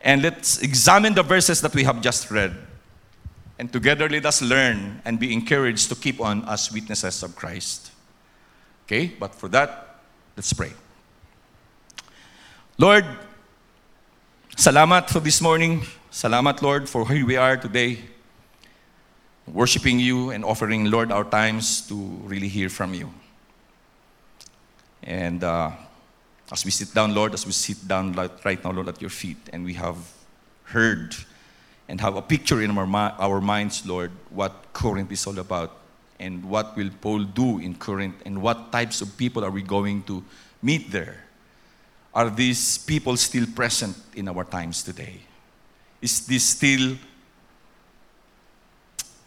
[0.00, 2.54] And let's examine the verses that we have just read.
[3.58, 7.90] And together let us learn and be encouraged to keep on as witnesses of Christ.
[8.86, 9.10] Okay?
[9.18, 9.98] But for that,
[10.36, 10.70] let's pray.
[12.78, 13.04] Lord,
[14.54, 15.82] salamat for this morning.
[16.12, 18.14] Salamat, Lord, for who we are today.
[19.52, 23.12] Worshiping you and offering, Lord, our times to really hear from you.
[25.04, 25.70] And uh,
[26.50, 28.12] as we sit down, Lord, as we sit down
[28.44, 29.96] right now, Lord, at your feet, and we have
[30.64, 31.14] heard
[31.88, 35.78] and have a picture in our, mi- our minds, Lord, what Corinth is all about,
[36.18, 40.02] and what will Paul do in Corinth, and what types of people are we going
[40.04, 40.24] to
[40.60, 41.22] meet there.
[42.12, 45.20] Are these people still present in our times today?
[46.02, 46.96] Is this still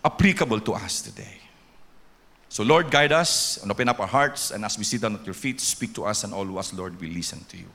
[0.03, 1.39] applicable to us today?
[2.49, 4.51] So, Lord, guide us and open up our hearts.
[4.51, 6.73] And as we sit down at your feet, speak to us and all of us,
[6.73, 7.67] Lord, we listen to you.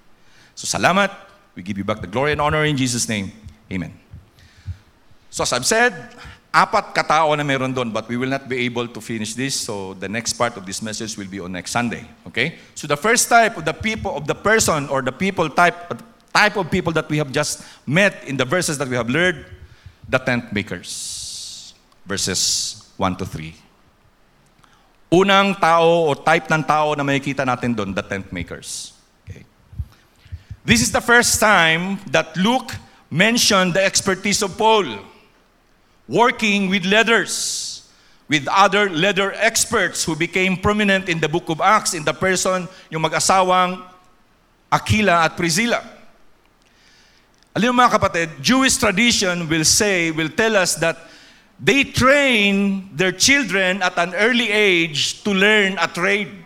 [0.54, 1.14] So, salamat.
[1.54, 3.30] We give you back the glory and honor in Jesus' name.
[3.70, 3.94] Amen.
[5.30, 5.94] So, as I've said,
[6.52, 9.54] apat katao na meron doon, but we will not be able to finish this.
[9.54, 12.06] So, the next part of this message will be on next Sunday.
[12.26, 12.58] Okay?
[12.74, 15.94] So, the first type of the people, of the person or the people type,
[16.34, 19.46] type of people that we have just met in the verses that we have learned,
[20.08, 21.13] the tent makers.
[22.06, 23.54] Verses 1 to 3.
[25.12, 28.92] Unang tao o type ng tao na makikita natin doon, the tent makers.
[29.24, 29.46] Okay.
[30.64, 32.74] This is the first time that Luke
[33.10, 34.98] mentioned the expertise of Paul,
[36.08, 37.86] working with leathers,
[38.28, 42.66] with other leather experts who became prominent in the book of Acts in the person,
[42.90, 43.80] yung mag-asawang
[44.72, 45.78] Aquila at Priscilla.
[47.54, 50.98] Alam mo mga kapatid, Jewish tradition will say, will tell us that
[51.58, 56.44] they train their children at an early age to learn a trade.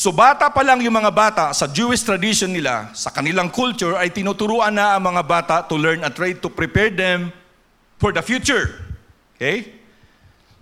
[0.00, 4.08] So bata pa lang yung mga bata sa Jewish tradition nila, sa kanilang culture, ay
[4.08, 7.28] tinuturuan na ang mga bata to learn a trade to prepare them
[8.00, 8.80] for the future.
[9.36, 9.76] Okay?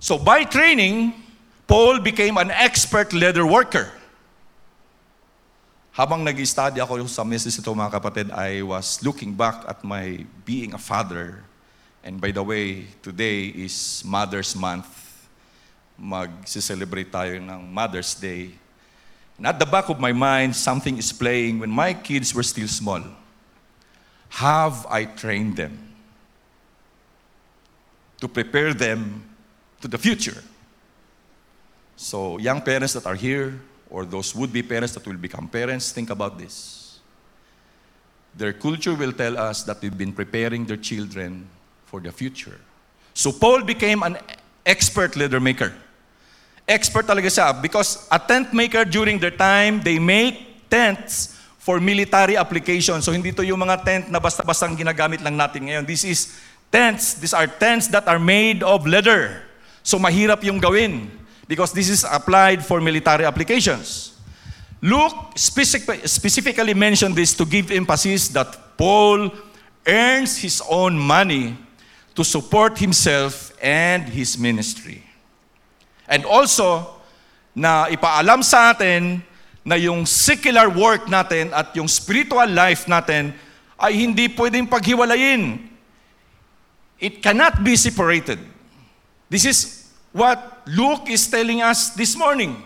[0.02, 1.14] So by training,
[1.70, 3.94] Paul became an expert leather worker.
[5.94, 10.78] Habang nag-study ako sa ito mga kapatid, I was looking back at my being a
[10.78, 11.42] father
[12.08, 14.88] And by the way, today is Mother's Month.
[16.00, 18.48] Mag-celebrate tayo ng Mother's Day.
[19.36, 22.66] And at the back of my mind, something is playing when my kids were still
[22.66, 23.04] small.
[24.40, 25.76] Have I trained them
[28.24, 29.28] to prepare them
[29.82, 30.40] to the future?
[31.92, 33.60] So, young parents that are here,
[33.92, 37.00] or those would be parents that will become parents, think about this.
[38.32, 41.57] Their culture will tell us that they've been preparing their children
[41.88, 42.60] for the future.
[43.16, 44.20] So Paul became an
[44.64, 45.72] expert leather maker.
[46.68, 52.36] expert talaga siya because a tent maker during their time, they make tents for military
[52.36, 53.00] application.
[53.00, 55.88] So hindi to yung mga tent na basta-bastang ginagamit lang natin ngayon.
[55.88, 56.36] This is
[56.68, 57.16] tents.
[57.16, 59.48] These are tents that are made of leather.
[59.80, 61.08] So mahirap yung gawin
[61.48, 64.12] because this is applied for military applications.
[64.84, 69.32] Luke specific- specifically mentioned this to give emphasis that Paul
[69.88, 71.56] earns his own money
[72.18, 75.06] to support himself and his ministry.
[76.10, 76.98] And also,
[77.54, 79.22] na ipaalam sa atin
[79.62, 83.38] na yung secular work natin at yung spiritual life natin
[83.78, 85.62] ay hindi pwedeng paghiwalayin.
[86.98, 88.42] It cannot be separated.
[89.30, 92.58] This is what Luke is telling us this morning,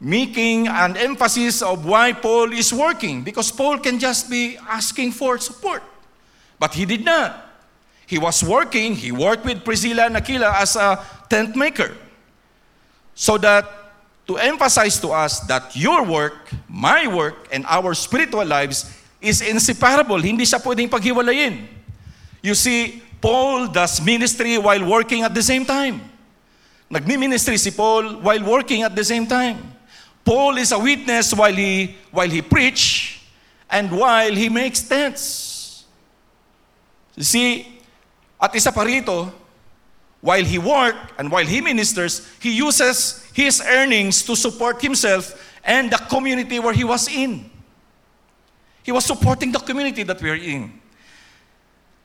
[0.00, 5.36] making an emphasis of why Paul is working, because Paul can just be asking for
[5.36, 5.84] support.
[6.56, 7.47] But he did not.
[8.08, 11.92] He was working, he worked with Priscilla and Aquila as a tent maker.
[13.12, 13.68] So that
[14.26, 18.88] to emphasize to us that your work, my work, and our spiritual lives
[19.20, 20.16] is inseparable.
[20.16, 21.68] Hindi siya pwedeng paghiwalayin.
[22.40, 26.00] You see, Paul does ministry while working at the same time.
[26.88, 29.60] Nagmi-ministry si Paul while working at the same time.
[30.24, 33.20] Paul is a witness while he, while he preach
[33.68, 35.84] and while he makes tents.
[37.16, 37.77] You see,
[38.40, 39.32] at isa pa rito,
[40.20, 45.90] while he work and while he ministers, he uses his earnings to support himself and
[45.90, 47.50] the community where he was in.
[48.82, 50.72] He was supporting the community that we are in.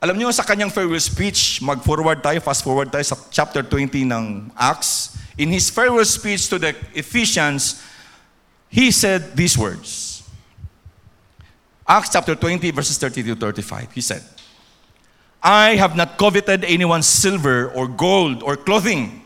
[0.04, 4.52] Alam niyo sa kanyang farewell speech, mag-forward tayo, fast forward tayo sa chapter 20 ng
[4.60, 5.16] Acts.
[5.38, 7.82] In his farewell speech to the Ephesians,
[8.68, 10.28] he said these words.
[11.88, 13.92] Acts chapter 20 verses 30 to 35.
[13.96, 14.24] He said,
[15.44, 19.22] I have not coveted anyone's silver or gold or clothing.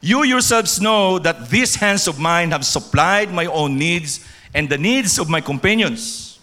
[0.00, 4.78] You yourselves know that these hands of mine have supplied my own needs and the
[4.78, 6.38] needs of my companions.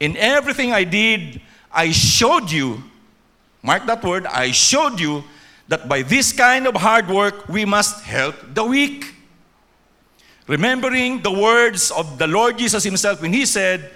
[0.00, 2.82] In everything I did, I showed you,
[3.62, 5.24] mark that word, I showed you
[5.66, 9.14] that by this kind of hard work, we must help the weak.
[10.46, 13.90] Remembering the words of the Lord Jesus Himself when He said,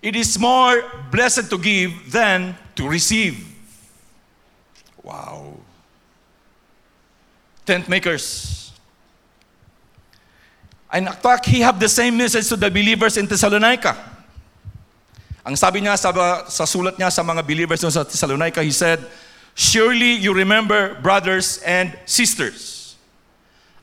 [0.00, 3.47] It is more blessed to give than to receive.
[5.08, 5.56] Wow.
[7.64, 8.72] Tent makers.
[10.92, 13.96] And fact, he have the same message to the believers in Thessalonica.
[15.46, 16.12] Ang sabi niya sa,
[16.44, 19.00] sa sulat niya sa mga believers sa Thessalonica, he said,
[19.56, 22.96] Surely you remember, brothers and sisters,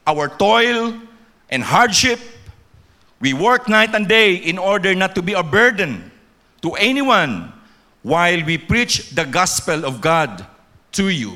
[0.05, 0.93] our toil
[1.49, 2.21] and hardship.
[3.19, 6.11] We work night and day in order not to be a burden
[6.61, 7.51] to anyone
[8.03, 10.45] while we preach the gospel of God
[10.95, 11.35] to you.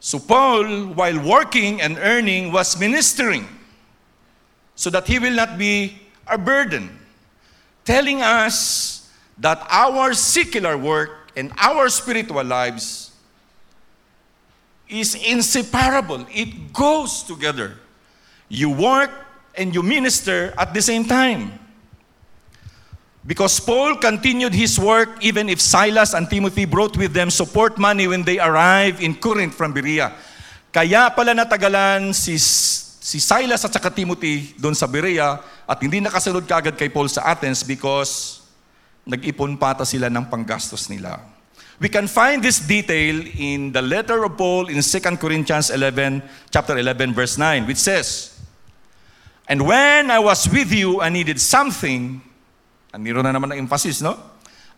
[0.00, 3.46] So Paul, while working and earning, was ministering
[4.74, 6.98] so that he will not be a burden,
[7.84, 9.08] telling us
[9.38, 13.12] that our secular work and our spiritual lives
[14.88, 16.26] is inseparable.
[16.32, 17.76] It goes together.
[18.48, 19.10] You work
[19.54, 21.59] and you minister at the same time.
[23.30, 28.10] Because Paul continued his work even if Silas and Timothy brought with them support money
[28.10, 30.10] when they arrived in Corinth from Berea.
[30.74, 36.42] Kaya pala natagalan si, si Silas at saka Timothy doon sa Berea at hindi nakasunod
[36.42, 38.42] kaagad kay Paul sa Athens because
[39.06, 41.22] nag-ipon pata sila ng panggastos nila.
[41.78, 46.74] We can find this detail in the letter of Paul in 2 Corinthians 11, chapter
[46.74, 48.42] 11, verse 9, which says,
[49.46, 52.26] And when I was with you, I needed something,
[52.92, 54.18] and meron na naman ang emphasis, no?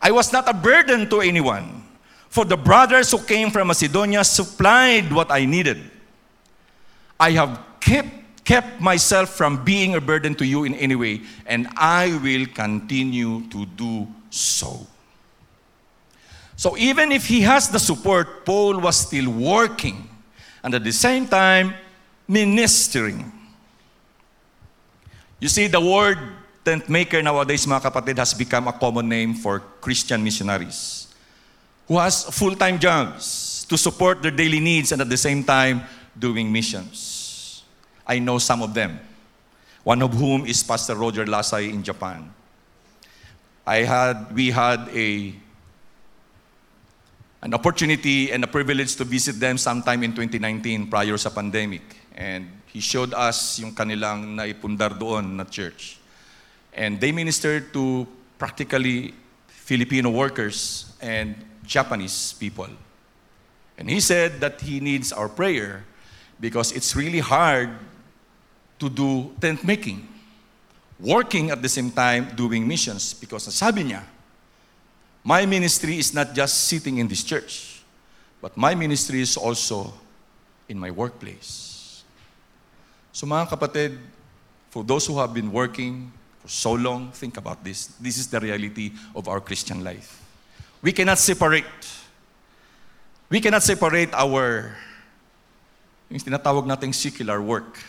[0.01, 1.83] I was not a burden to anyone,
[2.29, 5.79] for the brothers who came from Macedonia supplied what I needed.
[7.19, 11.67] I have kept, kept myself from being a burden to you in any way, and
[11.77, 14.85] I will continue to do so.
[16.55, 20.07] So even if he has the support, Paul was still working
[20.63, 21.73] and at the same time
[22.27, 23.31] ministering.
[25.39, 26.19] You see, the word
[26.63, 31.07] tent maker nowadays, mga kapatid, has become a common name for Christian missionaries
[31.87, 35.83] who has full-time jobs to support their daily needs and at the same time
[36.17, 37.63] doing missions.
[38.07, 38.99] I know some of them,
[39.83, 42.31] one of whom is Pastor Roger Lasay in Japan.
[43.65, 45.35] I had, we had a
[47.43, 51.83] an opportunity and a privilege to visit them sometime in 2019 prior sa pandemic.
[52.15, 55.99] And he showed us yung kanilang naipundar doon na church.
[56.75, 58.07] And they ministered to
[58.37, 59.13] practically
[59.47, 62.67] Filipino workers and Japanese people.
[63.77, 65.85] And he said that he needs our prayer
[66.39, 67.69] because it's really hard
[68.79, 70.07] to do tent making.
[70.99, 74.03] Working at the same time doing missions because sabi niya,
[75.23, 77.81] my ministry is not just sitting in this church,
[78.41, 79.93] but my ministry is also
[80.67, 82.03] in my workplace.
[83.11, 83.97] So mga kapatid,
[84.69, 86.11] for those who have been working
[86.43, 87.87] for so long, think about this.
[87.99, 90.21] This is the reality of our Christian life.
[90.81, 91.63] We cannot separate.
[93.29, 94.75] We cannot separate our
[96.11, 97.79] yung tinatawag nating secular work.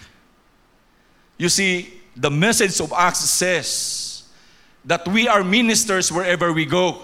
[1.36, 4.22] You see, the message of Acts says
[4.84, 7.02] that we are ministers wherever we go.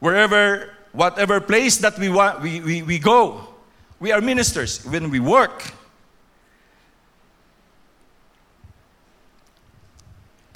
[0.00, 3.46] Wherever, whatever place that we, want, we, we, we go,
[4.00, 4.84] we are ministers.
[4.86, 5.62] When we work,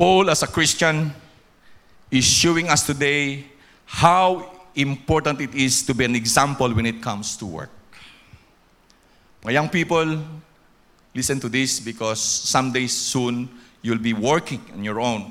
[0.02, 1.14] Paul, as a Christian,
[2.10, 3.46] is showing us today
[3.84, 7.70] how important it is to be an example when it comes to work.
[9.44, 10.18] My young people,
[11.14, 13.48] listen to this because someday soon
[13.80, 15.30] you'll be working on your own.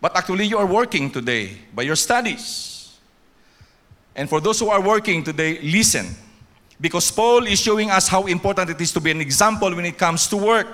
[0.00, 2.98] But actually, you are working today by your studies.
[4.16, 6.16] And for those who are working today, listen.
[6.80, 9.96] Because Paul is showing us how important it is to be an example when it
[9.96, 10.66] comes to work.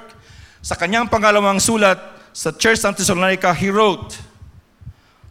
[0.63, 4.19] Sa kanyang pangalawang sulat sa Church ng Thessalonica, he wrote,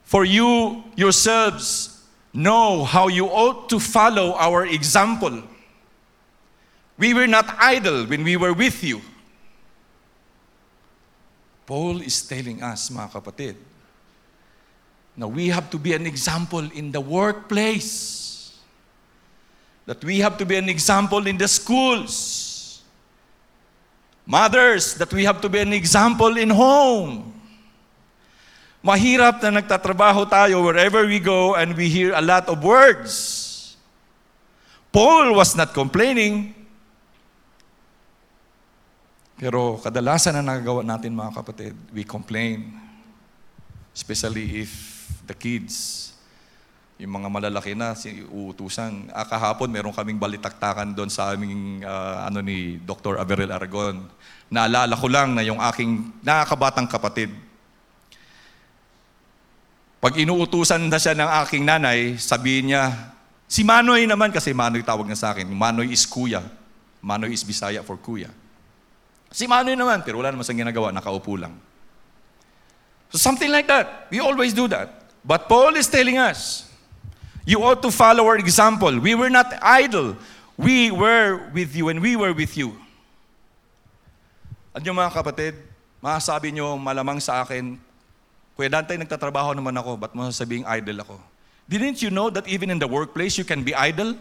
[0.08, 2.00] For you yourselves
[2.32, 5.44] know how you ought to follow our example.
[6.98, 9.02] We were not idle when we were with you.
[11.68, 13.56] Paul is telling us, mga kapatid,
[15.20, 18.56] na we have to be an example in the workplace.
[19.86, 22.53] That we have to be an example in the schools.
[24.24, 27.36] Mothers, that we have to be an example in home.
[28.84, 33.76] Mahirap na nagtatrabaho tayo wherever we go and we hear a lot of words.
[34.92, 36.56] Paul was not complaining.
[39.40, 42.80] Pero kadalasan na nagagawa natin mga kapatid, we complain.
[43.92, 44.72] Especially if
[45.28, 46.13] the kids,
[47.02, 49.10] yung mga malalaki na, si uutusan.
[49.12, 53.18] Ah, kahapon, meron kaming balitaktakan doon sa aming ah, ano ni Dr.
[53.18, 54.06] Averil Aragon.
[54.54, 57.34] Naalala ko lang na yung aking nakakabatang kapatid,
[60.04, 62.92] pag inuutusan na siya ng aking nanay, sabihin niya,
[63.48, 65.48] si Manoy naman, kasi Manoy tawag na sa akin.
[65.48, 66.44] Manoy is kuya.
[67.00, 68.28] Manoy is Bisaya for kuya.
[69.32, 71.56] Si Manoy naman, pero wala naman siyang ginagawa, nakaupo lang.
[73.16, 74.12] So something like that.
[74.12, 74.92] We always do that.
[75.24, 76.68] But Paul is telling us,
[77.46, 79.00] you ought to follow our example.
[79.00, 80.16] We were not idle.
[80.58, 82.78] We were with you and we were with you.
[84.74, 85.54] At mga kapatid,
[86.02, 87.78] masasabi nyo malamang sa akin,
[88.58, 91.18] Kuya Dante, nagtatrabaho naman ako, ba't mo sabing idle ako?
[91.70, 94.14] Didn't you know that even in the workplace, you can be idle?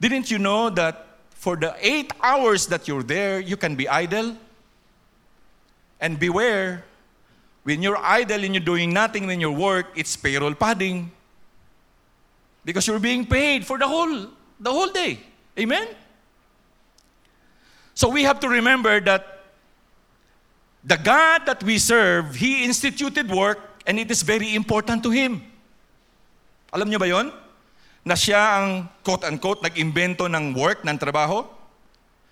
[0.00, 4.36] Didn't you know that for the eight hours that you're there, you can be idle?
[6.00, 6.84] And beware,
[7.66, 11.10] when you're idle and you're doing nothing when you work, it's payroll padding.
[12.64, 15.18] Because you're being paid for the whole, the whole day.
[15.58, 15.88] Amen?
[17.92, 19.42] So we have to remember that
[20.84, 25.42] the God that we serve, He instituted work and it is very important to Him.
[26.72, 27.34] Alam niyo ba yon?
[28.06, 31.42] Na siya ang quote-unquote nag-imbento ng work, ng trabaho?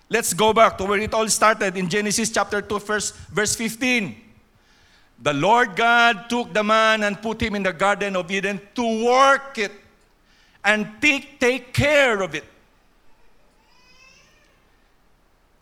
[0.07, 4.24] Let's go back to where it all started in Genesis chapter 2, verse, verse 15.
[5.25, 9.07] The Lord God took the man and put him in the Garden of Eden to
[9.07, 9.73] work it
[10.63, 12.45] and take, take care of it.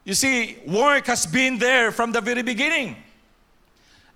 [0.04, 2.96] You see, work has been there from the very beginning.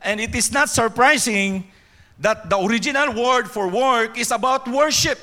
[0.03, 1.70] And it is not surprising
[2.18, 5.20] that the original word for work is about worship.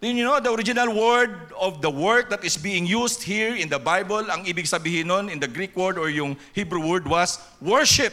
[0.00, 3.70] Do you know the original word of the work that is being used here in
[3.70, 7.40] the Bible, ang ibig sabihin nun in the Greek word or yung Hebrew word was
[7.64, 8.12] worship.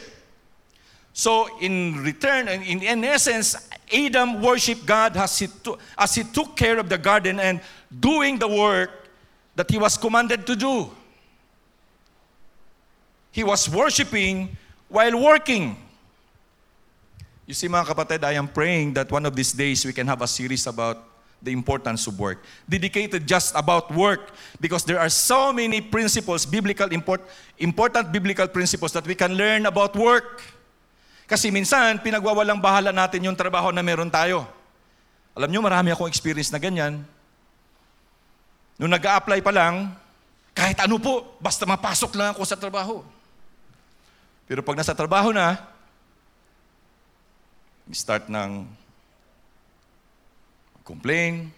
[1.12, 6.24] So in return, and in, in essence, Adam worshiped God as he, to, as he
[6.24, 7.60] took care of the garden and
[8.00, 8.90] doing the work
[9.54, 10.90] that he was commanded to do.
[13.30, 14.56] He was worshiping
[14.88, 15.76] while working.
[17.46, 20.22] You see, mga kapatid, I am praying that one of these days we can have
[20.22, 21.13] a series about
[21.44, 26.88] the importance of work, dedicated just about work, because there are so many principles, biblical
[26.88, 27.20] import,
[27.60, 30.40] important biblical principles that we can learn about work.
[31.28, 34.48] Kasi minsan, pinagwawalang bahala natin yung trabaho na meron tayo.
[35.36, 37.04] Alam nyo, marami akong experience na ganyan.
[38.80, 39.92] Nung nag apply pa lang,
[40.56, 43.04] kahit ano po, basta mapasok lang ako sa trabaho.
[44.48, 45.60] Pero pag nasa trabaho na,
[47.92, 48.64] start ng
[50.84, 51.48] complain,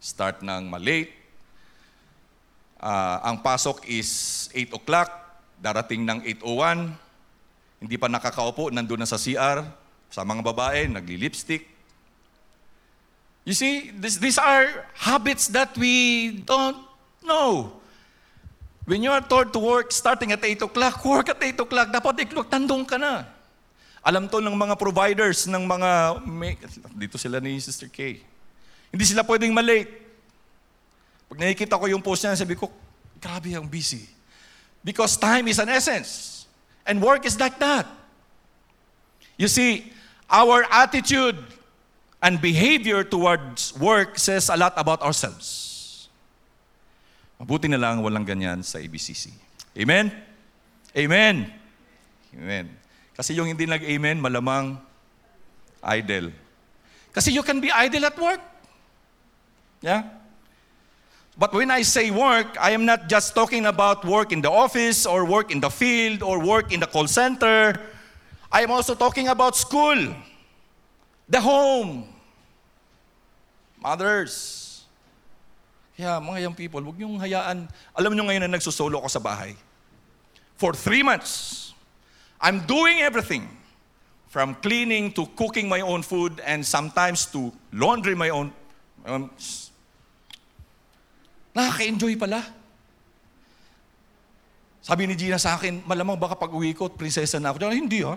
[0.00, 1.12] start ng malate.
[2.80, 5.12] Ah, ang pasok is 8 o'clock,
[5.60, 6.88] darating ng 8.01,
[7.84, 9.64] hindi pa nakakaupo, nandun na sa CR,
[10.08, 11.68] sa mga babae, nagli-lipstick.
[13.44, 16.80] You see, this, these are habits that we don't
[17.20, 17.76] know.
[18.88, 22.24] When you are told to work starting at 8 o'clock, work at 8 o'clock, dapat
[22.24, 23.28] 8 o'clock, tandong ka na.
[24.00, 26.20] Alam to ng mga providers, ng mga,
[26.96, 28.29] dito sila ni Sister Kay.
[28.90, 29.90] Hindi sila pwedeng malate.
[31.30, 32.66] Pag nakikita ko yung post niya, sabi ko,
[33.22, 34.02] grabe ang busy.
[34.82, 36.44] Because time is an essence.
[36.82, 37.86] And work is like that.
[39.38, 39.92] You see,
[40.26, 41.38] our attitude
[42.20, 46.08] and behavior towards work says a lot about ourselves.
[47.40, 49.32] Mabuti na lang walang ganyan sa ABCC.
[49.78, 50.12] Amen?
[50.92, 51.48] Amen?
[52.36, 52.66] Amen.
[53.16, 54.76] Kasi yung hindi nag-amen, malamang
[55.80, 56.34] idle.
[57.14, 58.49] Kasi you can be idle at work.
[59.80, 60.04] Yeah?
[61.40, 65.06] But when I say work, I am not just talking about work in the office
[65.06, 67.80] or work in the field or work in the call center.
[68.52, 69.96] I am also talking about school,
[71.28, 72.04] the home,
[73.80, 74.84] mothers.
[75.96, 77.68] Kaya mga young people, huwag niyong hayaan.
[77.96, 79.56] Alam niyo ngayon na nagsusolo ako sa bahay.
[80.60, 81.72] For three months,
[82.36, 83.48] I'm doing everything.
[84.28, 88.52] From cleaning to cooking my own food and sometimes to laundry my own.
[89.04, 89.30] Um,
[91.54, 92.42] Nakaka-enjoy pala.
[94.80, 97.68] Sabi ni Gina sa akin, malamang baka pag uwi ko, prinsesa na ako.
[97.68, 98.16] Hindi ha.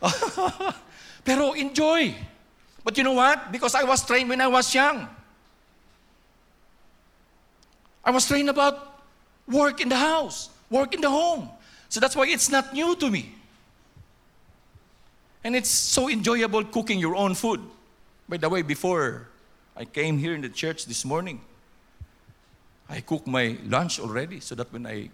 [1.26, 2.14] Pero enjoy.
[2.84, 3.50] But you know what?
[3.50, 5.08] Because I was trained when I was young.
[8.04, 9.02] I was trained about
[9.50, 11.50] work in the house, work in the home.
[11.88, 13.34] So that's why it's not new to me.
[15.42, 17.60] And it's so enjoyable cooking your own food.
[18.28, 19.26] By the way, before
[19.76, 21.40] I came here in the church this morning.
[22.88, 25.10] I cook my lunch already so that when I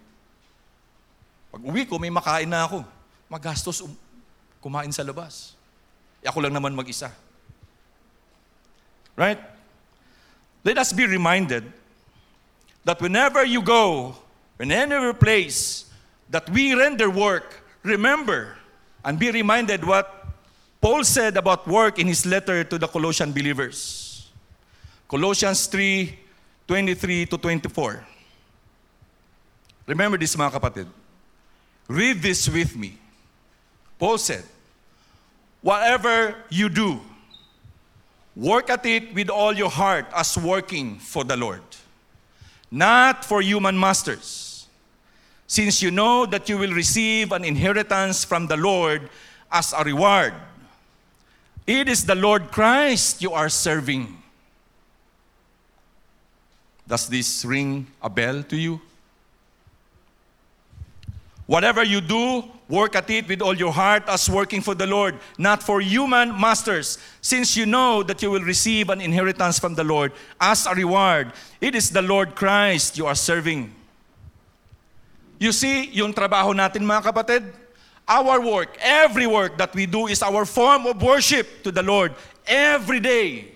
[1.51, 2.85] pag uwi ko, may makain na ako.
[3.29, 3.93] Magastos um,
[4.63, 5.53] kumain sa labas.
[6.23, 7.11] E ako lang naman mag-isa.
[9.13, 9.37] Right?
[10.63, 11.67] Let us be reminded
[12.87, 14.15] that whenever you go,
[14.59, 15.91] in any place
[16.29, 18.55] that we render work, remember
[19.03, 20.07] and be reminded what
[20.81, 24.02] Paul said about work in his letter to the Colossian believers.
[25.13, 26.09] Colossians 3,
[26.65, 28.03] 23 to 24.
[29.85, 30.87] Remember this mga kapatid.
[31.85, 32.97] Read this with me.
[33.99, 34.41] Paul said,
[35.61, 36.99] Whatever you do,
[38.35, 41.61] work at it with all your heart as working for the Lord,
[42.71, 44.65] not for human masters,
[45.45, 49.11] since you know that you will receive an inheritance from the Lord
[49.51, 50.33] as a reward.
[51.67, 54.22] It is the Lord Christ you are serving.
[56.87, 58.81] Does this ring a bell to you?
[61.45, 65.19] Whatever you do, work at it with all your heart as working for the Lord,
[65.37, 69.83] not for human masters, since you know that you will receive an inheritance from the
[69.83, 71.33] Lord as a reward.
[71.59, 73.73] It is the Lord Christ you are serving.
[75.39, 77.43] You see, yung trabaho natin mga kapatid,
[78.07, 82.15] our work, every work that we do is our form of worship to the Lord
[82.47, 83.52] every day.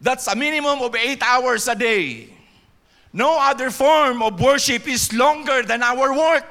[0.00, 2.28] That's a minimum of eight hours a day.
[3.12, 6.44] No other form of worship is longer than our work.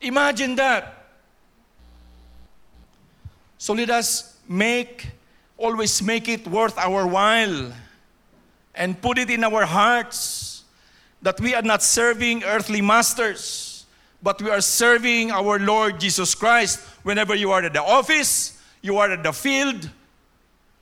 [0.00, 1.06] Imagine that.
[3.58, 5.08] So let us make,
[5.56, 7.72] always make it worth our while
[8.74, 10.64] and put it in our hearts
[11.22, 13.86] that we are not serving earthly masters,
[14.22, 16.80] but we are serving our Lord Jesus Christ.
[17.04, 19.88] Whenever you are at the office, you are at the field,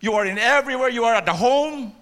[0.01, 1.93] you are in everywhere, you are at the home.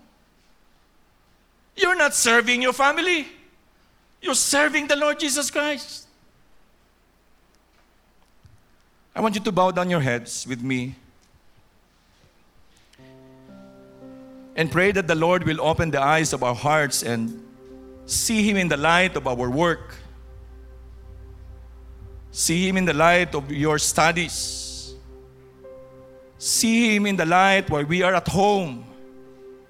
[1.76, 3.26] You're not serving your family.
[4.20, 6.06] You're serving the Lord Jesus Christ.
[9.14, 10.94] I want you to bow down your heads with me
[14.54, 17.44] and pray that the Lord will open the eyes of our hearts and
[18.06, 19.96] see Him in the light of our work.
[22.32, 24.67] See Him in the light of your studies.
[26.38, 28.84] See Him in the light while we are at home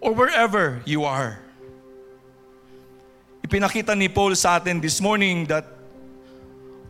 [0.01, 1.41] or wherever you are.
[3.43, 5.65] Ipinakita ni Paul sa atin this morning that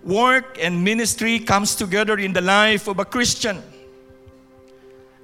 [0.02, 3.62] work and ministry comes together in the life of a Christian.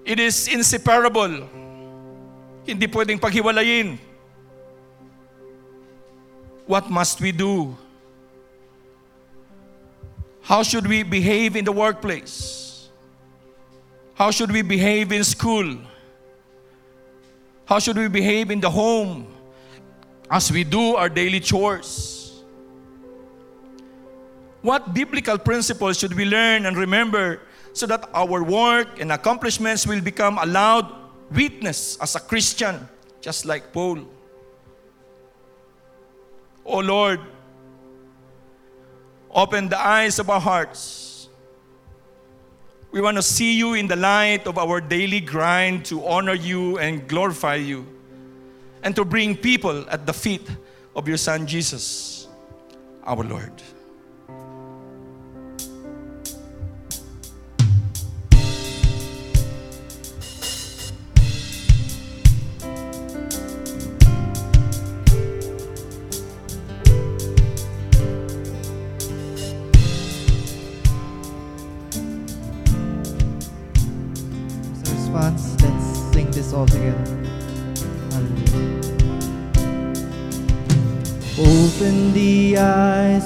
[0.04, 1.48] It is inseparable.
[2.64, 3.98] Hindi pwedeng paghiwalayin.
[6.66, 7.76] What must we do?
[10.42, 12.63] How should we behave in the workplace?
[14.14, 15.76] How should we behave in school?
[17.66, 19.26] How should we behave in the home
[20.30, 22.42] as we do our daily chores?
[24.62, 27.40] What biblical principles should we learn and remember
[27.72, 30.94] so that our work and accomplishments will become a loud
[31.30, 32.88] witness as a Christian,
[33.20, 33.98] just like Paul?
[36.64, 37.20] Oh Lord,
[39.30, 41.13] open the eyes of our hearts.
[42.94, 46.78] We want to see you in the light of our daily grind to honor you
[46.78, 47.84] and glorify you,
[48.84, 50.48] and to bring people at the feet
[50.94, 52.28] of your Son Jesus,
[53.02, 53.50] our Lord.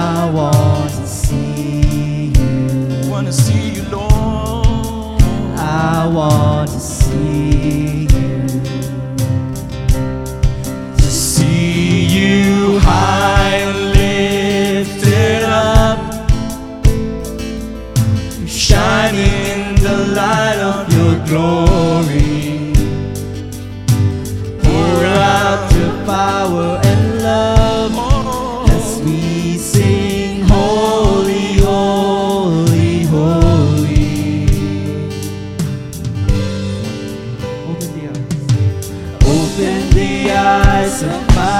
[0.00, 3.10] I want to see you.
[3.10, 5.20] want to see you, Lord.
[5.58, 6.57] I want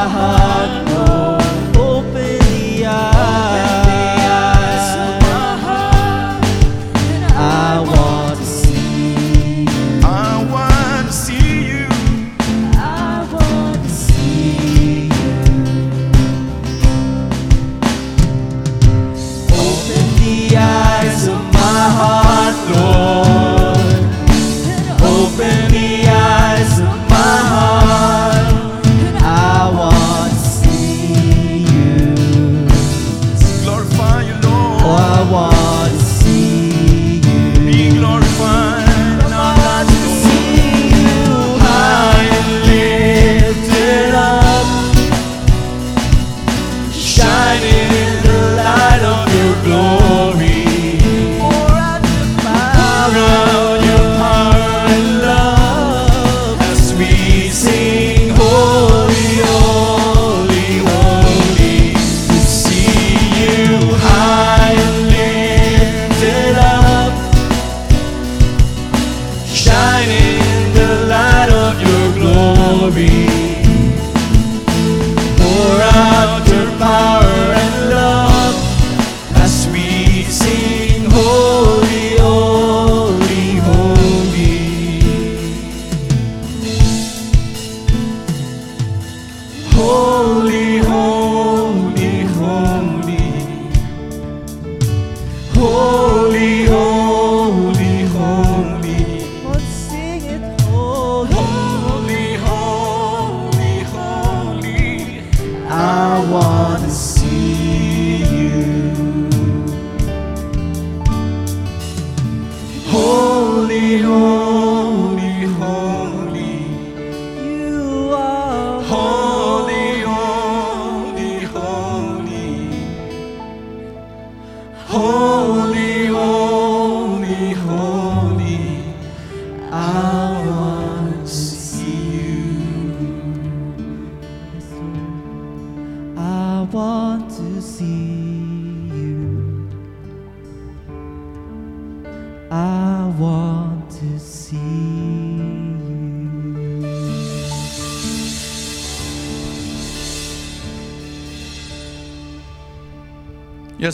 [0.09, 0.77] heart,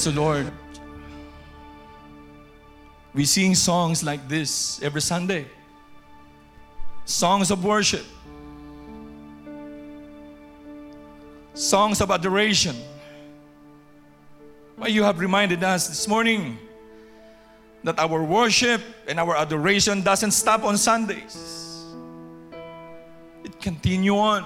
[0.04, 0.52] Yes, Lord.
[3.14, 5.46] We sing songs like this every Sunday
[7.06, 8.04] songs of worship,
[11.54, 12.76] songs of adoration.
[14.76, 16.58] Why you have reminded us this morning
[17.84, 21.86] that our worship and our adoration doesn't stop on Sundays.
[23.42, 24.44] It continue on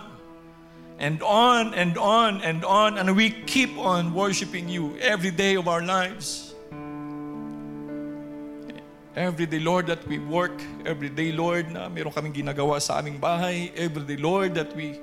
[0.98, 5.68] and on and on and on and we keep on worshiping you every day of
[5.68, 6.54] our lives.
[9.14, 10.62] Every day, Lord, that we work.
[10.86, 13.74] Every day, Lord, na meron kaming ginagawa sa aming bahay.
[13.74, 15.00] Every day, Lord, that we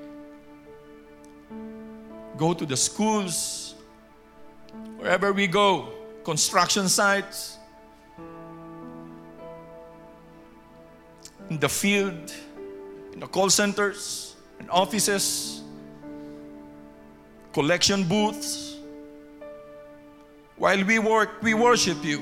[2.38, 3.76] go to the schools,
[4.96, 5.92] wherever we go,
[6.24, 7.58] construction sites,
[11.50, 12.32] in the field,
[13.12, 15.65] in the call centers, in offices,
[17.56, 18.76] collection booths.
[20.58, 22.20] While we work, we worship you.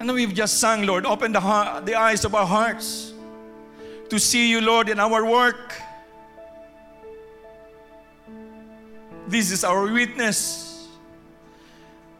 [0.00, 3.12] And we've just sung, Lord, open the, heart, the eyes of our hearts
[4.08, 5.72] to see you, Lord, in our work.
[9.28, 10.88] This is our witness.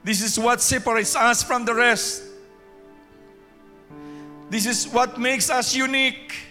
[0.04, 2.22] This is what separates us from the rest.
[4.50, 6.49] This is what makes us unique.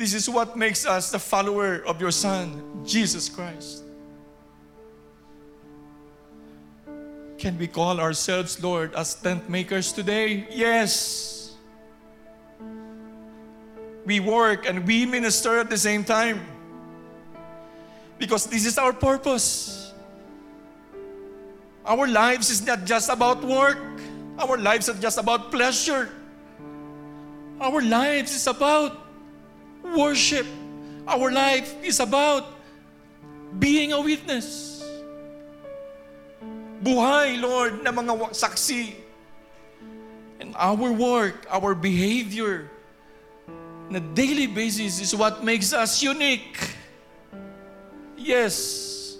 [0.00, 3.84] This is what makes us the follower of your Son, Jesus Christ.
[7.36, 10.48] Can we call ourselves, Lord, as tent makers today?
[10.48, 11.52] Yes.
[14.06, 16.48] We work and we minister at the same time.
[18.16, 19.92] Because this is our purpose.
[21.84, 23.76] Our lives is not just about work.
[24.38, 26.08] Our lives are just about pleasure.
[27.60, 29.09] Our lives is about
[29.82, 30.46] worship.
[31.06, 32.46] Our life is about
[33.58, 34.84] being a witness.
[36.82, 38.94] Buhay, Lord, na mga saksi.
[40.40, 42.70] And our work, our behavior,
[43.90, 46.56] na daily basis is what makes us unique.
[48.16, 49.18] Yes.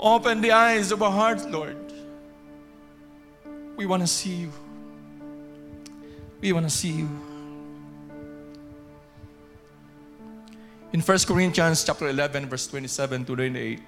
[0.00, 1.76] Open the eyes of our hearts, Lord.
[3.76, 4.52] We want to see you.
[6.40, 7.29] We want to see you.
[10.92, 13.80] In 1 Corinthians chapter 11 verse 27 to 28,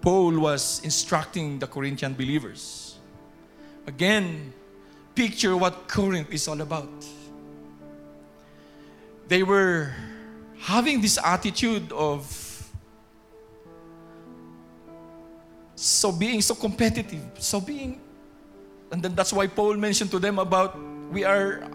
[0.00, 2.96] Paul was instructing the Corinthian believers.
[3.86, 4.54] Again,
[5.14, 6.88] picture what Corinth is all about.
[9.28, 9.92] They were
[10.60, 12.24] having this attitude of
[15.74, 18.00] so being so competitive, so being
[18.90, 20.78] and then that's why Paul mentioned to them about
[21.12, 21.68] we are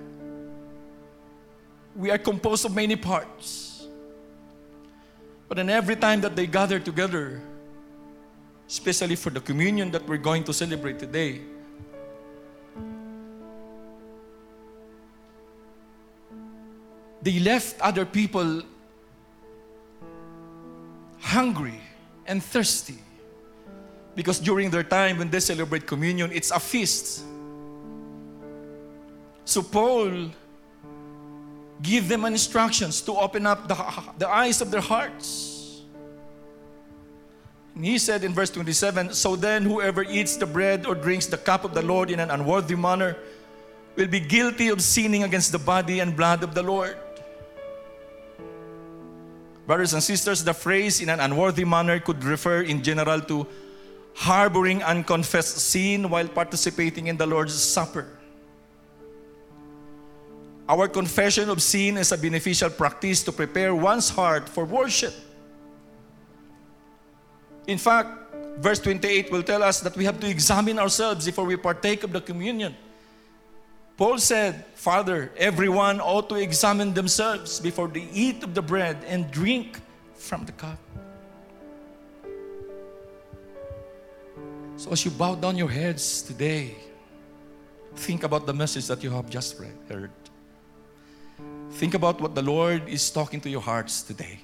[1.95, 3.74] we are composed of many parts.
[5.47, 7.41] But then every time that they gather together,
[8.67, 11.41] especially for the communion that we're going to celebrate today,
[17.21, 18.63] they left other people
[21.19, 21.79] hungry
[22.25, 22.97] and thirsty.
[24.15, 27.23] Because during their time when they celebrate communion, it's a feast.
[29.43, 30.31] So Paul
[31.81, 33.75] give them instructions to open up the,
[34.17, 35.81] the eyes of their hearts.
[37.75, 41.37] And he said in verse 27 So then, whoever eats the bread or drinks the
[41.37, 43.17] cup of the Lord in an unworthy manner
[43.95, 46.97] will be guilty of sinning against the body and blood of the Lord.
[49.67, 53.47] Brothers and sisters, the phrase in an unworthy manner could refer in general to
[54.13, 58.07] harboring unconfessed sin while participating in the Lord's Supper.
[60.67, 65.13] Our confession of sin is a beneficial practice to prepare one's heart for worship.
[67.67, 68.09] In fact,
[68.57, 72.11] verse 28 will tell us that we have to examine ourselves before we partake of
[72.11, 72.75] the communion.
[73.97, 79.29] Paul said, Father, everyone ought to examine themselves before they eat of the bread and
[79.31, 79.79] drink
[80.15, 80.79] from the cup.
[84.77, 86.75] So as you bow down your heads today,
[87.95, 90.11] think about the message that you have just read, heard.
[91.75, 94.39] Think about what the Lord is talking to your hearts today.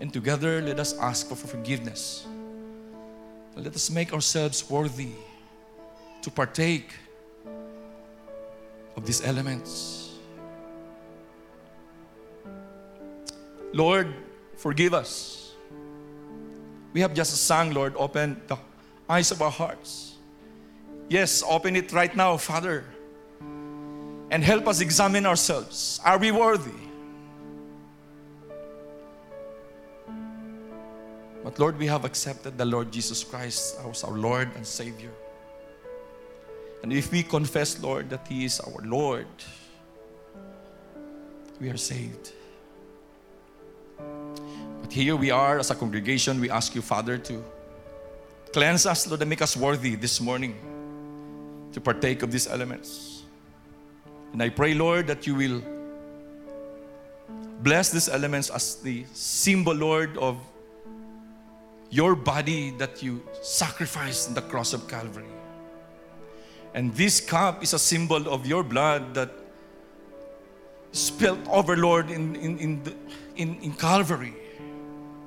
[0.00, 2.26] And together, let us ask for forgiveness.
[3.56, 5.12] Let us make ourselves worthy
[6.20, 6.92] to partake
[8.96, 10.12] of these elements.
[13.72, 14.12] Lord,
[14.56, 15.52] forgive us.
[16.92, 18.58] We have just sung, Lord, open the
[19.08, 20.16] eyes of our hearts.
[21.08, 22.84] Yes, open it right now, Father
[24.34, 26.00] and help us examine ourselves.
[26.04, 26.82] Are we worthy?
[31.44, 35.12] But Lord, we have accepted the Lord Jesus Christ as our Lord and Savior.
[36.82, 39.28] And if we confess, Lord, that He is our Lord,
[41.60, 42.32] we are saved.
[44.80, 47.40] But here we are as a congregation, we ask you, Father, to
[48.52, 50.56] cleanse us, Lord, and make us worthy this morning
[51.70, 53.13] to partake of these elements.
[54.34, 55.62] And I pray, Lord, that you will
[57.62, 60.36] bless these elements as the symbol, Lord, of
[61.88, 65.30] your body that you sacrificed in the cross of Calvary.
[66.74, 69.30] And this cup is a symbol of your blood that
[70.90, 72.96] spilled over, Lord, in, in, in, the,
[73.36, 74.34] in, in Calvary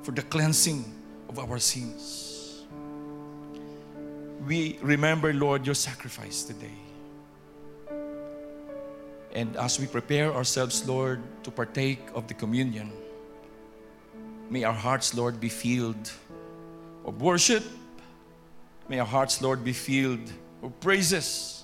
[0.02, 0.84] for the cleansing
[1.30, 2.66] of our sins.
[4.46, 6.87] We remember, Lord, your sacrifice today.
[9.38, 12.90] And as we prepare ourselves, Lord, to partake of the communion,
[14.50, 16.10] may our hearts, Lord, be filled
[17.04, 17.62] of worship.
[18.88, 21.62] May our hearts, Lord, be filled of praises.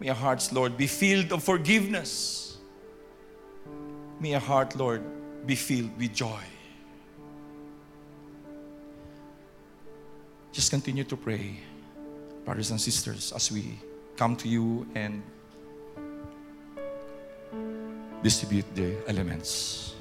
[0.00, 2.58] May our hearts, Lord, be filled of forgiveness.
[4.18, 5.04] May our heart, Lord,
[5.46, 6.42] be filled with joy.
[10.50, 11.60] Just continue to pray,
[12.44, 13.78] brothers and sisters, as we
[14.16, 15.22] come to you and
[18.22, 19.95] distribute the elements.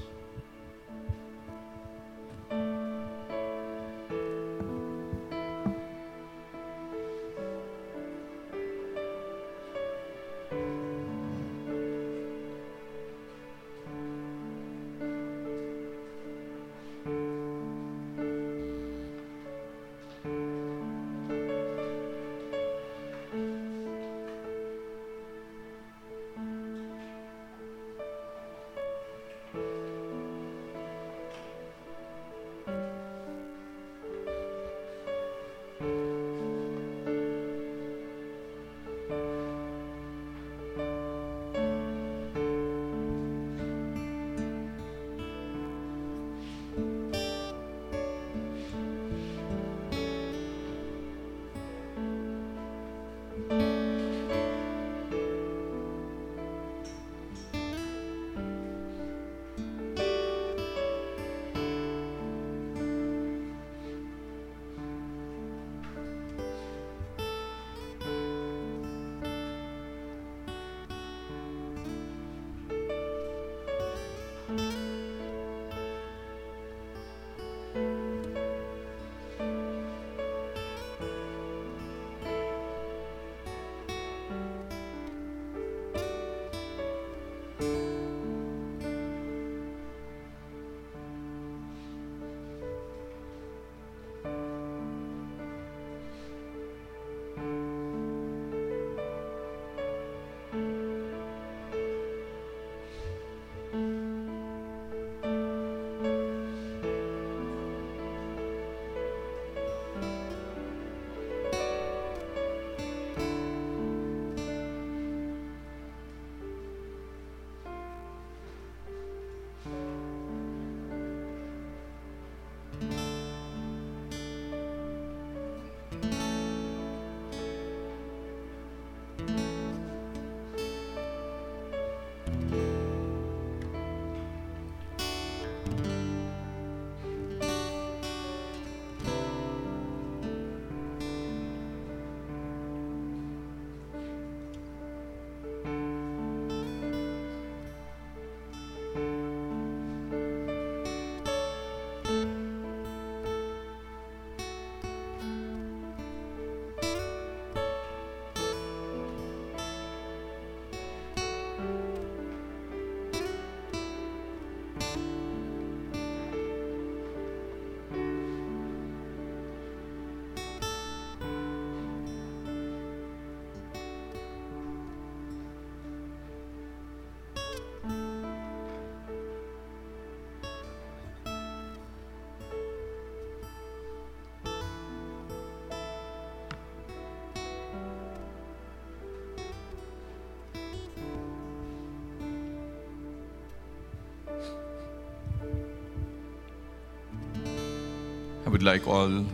[198.56, 199.26] Would like all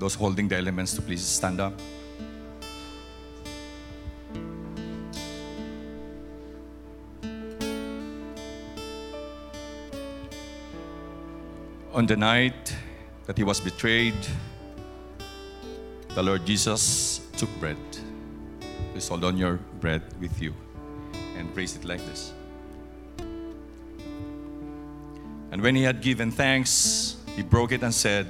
[0.00, 1.72] those holding the elements to please stand up.
[11.94, 12.74] On the night
[13.26, 14.16] that he was betrayed,
[16.16, 17.78] the Lord Jesus took bread.
[18.90, 20.52] Please hold on your bread with you
[21.38, 22.32] and praise it like this.
[25.52, 28.26] And when he had given thanks, he broke it and said,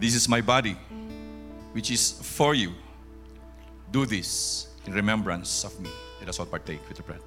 [0.00, 0.78] This is my body,
[1.72, 2.72] which is for you.
[3.90, 5.90] Do this in remembrance of me.
[6.20, 7.20] Let us all partake with the bread.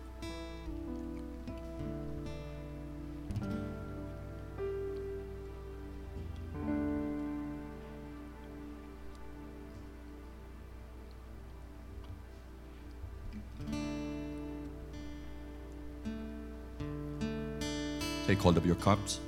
[18.25, 19.19] Take hold of your cups.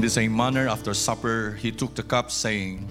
[0.00, 2.88] In the same manner, after supper, he took the cup, saying,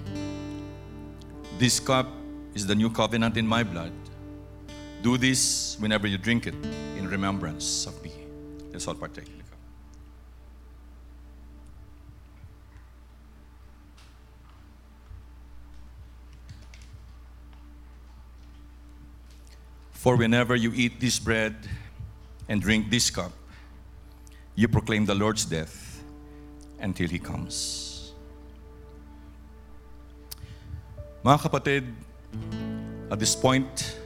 [1.58, 2.06] This cup
[2.54, 3.90] is the new covenant in my blood.
[5.02, 6.54] Do this whenever you drink it
[6.96, 8.12] in remembrance of me.
[8.72, 9.26] Let's all partake.
[19.90, 21.56] For whenever you eat this bread
[22.48, 23.32] and drink this cup,
[24.54, 25.89] you proclaim the Lord's death
[26.80, 28.12] until He comes.
[31.20, 31.84] Mga kapatid,
[33.12, 33.96] at this point,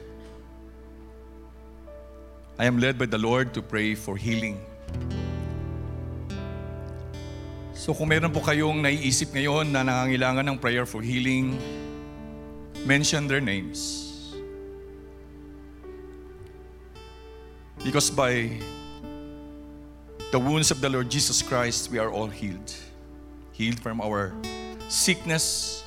[2.59, 4.59] I am led by the Lord to pray for healing.
[7.75, 11.59] So kung meron po kayong naiisip ngayon na nangangailangan ng prayer for healing,
[12.87, 14.03] mention their names.
[17.85, 18.57] Because by
[20.35, 22.75] the wounds of the Lord Jesus Christ, we are all healed.
[23.53, 24.35] Healed from our
[24.91, 25.81] sickness,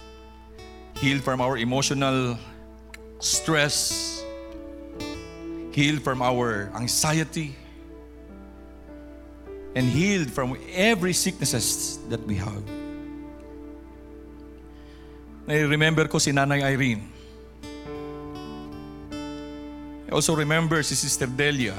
[0.96, 2.38] healed from our emotional
[3.20, 4.24] stress,
[5.70, 7.57] healed from our anxiety,
[9.76, 12.64] and healed from every sicknesses that we have.
[15.46, 17.05] I-remember ko si Nanay Irene.
[20.09, 21.76] I also remember si Sister Delia.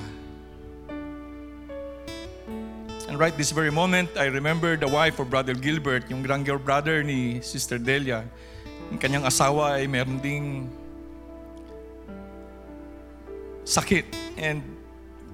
[3.20, 7.44] Right this very moment, I remember the wife of Brother Gilbert, yung younger brother ni
[7.44, 8.24] Sister Delia.
[8.88, 10.72] Yung kanyang asawa ay meron ding
[13.68, 14.08] sakit.
[14.40, 14.64] And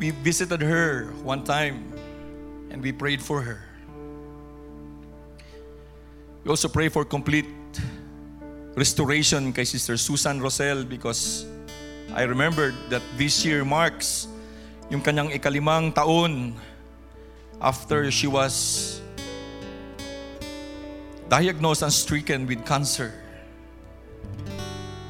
[0.01, 1.93] we visited her one time
[2.73, 3.61] and we prayed for her.
[6.41, 7.45] We also pray for complete
[8.73, 11.45] restoration kay Sister Susan Rosel because
[12.17, 14.25] I remember that this year marks
[14.89, 16.57] yung kanyang ikalimang taon
[17.61, 19.01] after she was
[21.29, 23.13] diagnosed and stricken with cancer.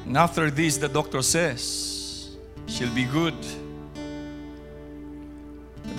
[0.04, 2.36] And after this, the doctor says
[2.66, 3.34] she'll be good.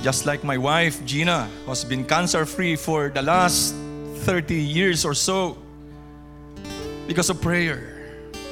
[0.01, 3.75] Just like my wife, Gina, has been cancer free for the last
[4.23, 5.57] 30 years or so
[7.07, 7.97] because of prayer.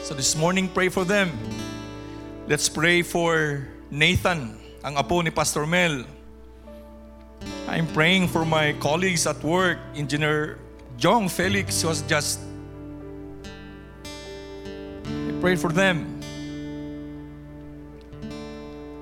[0.03, 1.31] So this morning, pray for them.
[2.47, 6.05] Let's pray for Nathan, ang apo ni Pastor Mel.
[7.67, 10.59] I'm praying for my colleagues at work, Engineer
[10.97, 12.39] Jong Felix was just
[15.05, 16.21] I pray for them.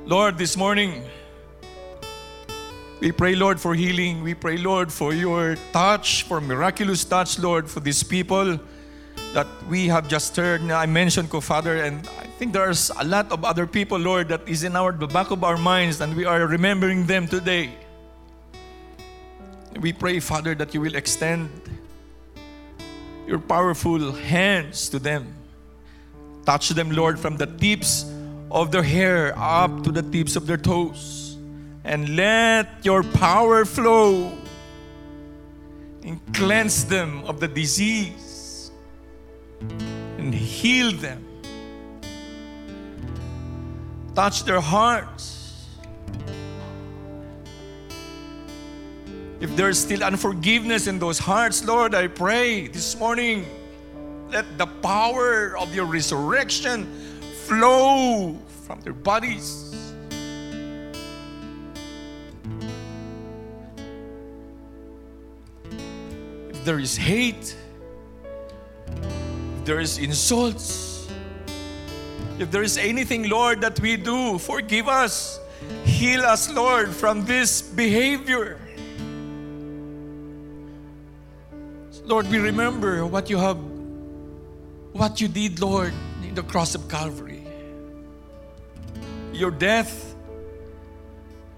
[0.06, 1.04] Lord, this morning,
[3.00, 4.24] we pray, Lord, for healing.
[4.24, 8.60] We pray, Lord, for your touch, for miraculous touch, Lord, for these people
[9.34, 10.62] that we have just heard.
[10.72, 14.48] I mentioned ko, Father, and I think there's a lot of other people, Lord, that
[14.48, 17.83] is in our the back of our minds, and we are remembering them today.
[19.80, 21.50] We pray, Father, that you will extend
[23.28, 25.34] your powerful hands to them.
[26.46, 28.06] Touch them, Lord, from the tips
[28.52, 31.38] of their hair up to the tips of their toes.
[31.84, 34.32] And let your power flow
[36.04, 38.72] and cleanse them of the disease
[40.18, 41.26] and heal them.
[44.16, 45.33] Touch their hearts.
[49.44, 53.46] If there's still unforgiveness in those hearts, Lord, I pray this morning,
[54.32, 56.88] let the power of your resurrection
[57.44, 59.76] flow from their bodies.
[66.50, 67.58] If there is hate,
[68.96, 71.12] if there is insults,
[72.40, 75.42] if there is anything, Lord, that we do, forgive us.
[75.84, 78.58] Heal us, Lord, from this behavior.
[82.06, 83.58] Lord, we remember what you have,
[84.92, 87.48] what you did, Lord, in the cross of Calvary.
[89.32, 90.14] Your death,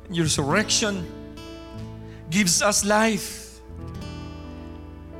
[0.10, 1.02] your resurrection,
[2.30, 3.60] gives us life.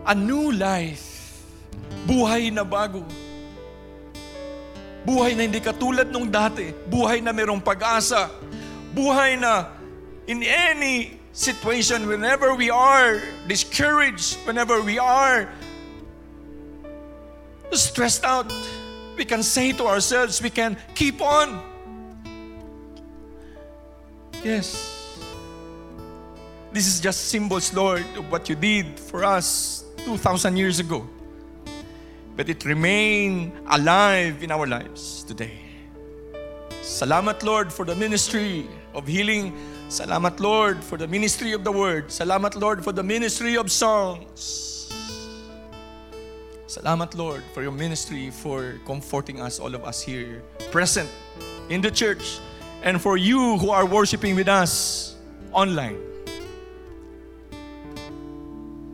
[0.06, 1.42] A new life.
[2.06, 3.02] Buhay na bago.
[5.06, 6.70] Buhay na hindi katulad nung dati.
[6.86, 8.30] Buhay na mayroong pag-asa.
[8.94, 9.74] Buhay na
[10.30, 15.50] in any situation, whenever we are discouraged, whenever we are
[17.74, 18.52] stressed out,
[19.18, 21.62] we can say to ourselves, we can keep on.
[24.44, 25.20] Yes.
[26.72, 31.08] This is just symbols, Lord, of what you did for us 2,000 years ago.
[32.36, 35.60] But it remain alive in our lives today.
[36.82, 39.54] Salamat, Lord, for the ministry of healing.
[39.88, 42.08] Salamat, Lord, for the ministry of the word.
[42.08, 44.90] Salamat, Lord, for the ministry of songs.
[46.68, 51.10] Salamat, Lord, for your ministry, for comforting us, all of us here present
[51.70, 52.40] in the church,
[52.84, 55.16] and for you who are worshiping with us
[55.54, 56.02] online.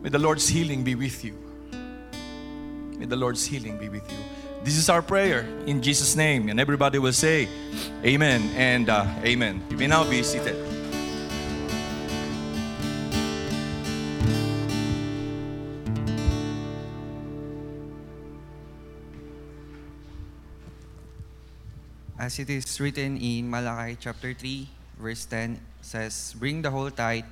[0.02, 1.34] May the Lord's healing be with you.
[2.98, 4.18] May the Lord's healing be with you.
[4.62, 6.48] This is our prayer in Jesus' name.
[6.48, 7.48] And everybody will say,
[8.04, 9.62] Amen and uh, Amen.
[9.70, 10.71] You may now be seated.
[22.22, 27.26] As it is written in Malachi chapter 3, verse 10 says, Bring the whole tithe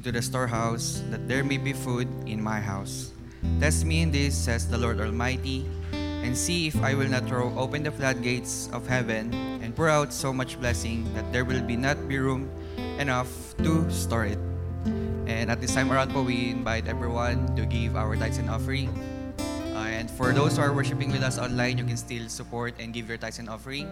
[0.00, 3.12] into the storehouse, that there may be food in my house.
[3.60, 7.52] Test me in this, says the Lord Almighty, and see if I will not throw
[7.52, 9.28] open the floodgates of heaven
[9.60, 12.48] and pour out so much blessing that there will be not be room
[12.96, 13.28] enough
[13.60, 14.40] to store it.
[15.28, 18.88] And at this time around po, we invite everyone to give our tithes and offering.
[19.74, 22.94] Uh, and for those who are worshiping with us online, you can still support and
[22.94, 23.90] give your tithes and offering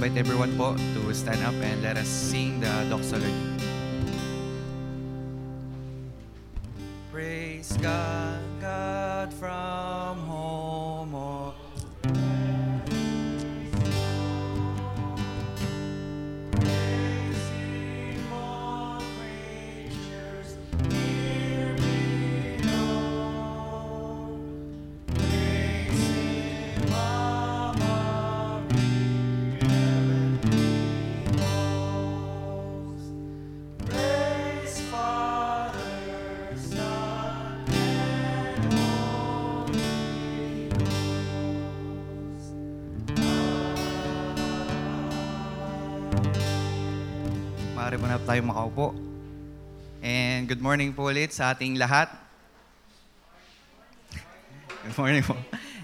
[0.00, 3.79] Invite everyone po to stand up and let us sing the doxology.
[48.30, 48.86] Maaari mo na tayo makaupo.
[50.06, 52.14] And good morning po ulit sa ating lahat.
[54.86, 55.34] Good morning po.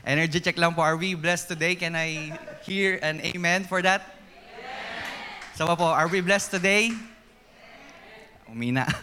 [0.06, 0.78] Energy check lang po.
[0.78, 1.74] Are we blessed today?
[1.74, 4.14] Can I hear an amen for that?
[5.58, 6.94] Sama po, are we blessed today?
[8.46, 8.86] Umina.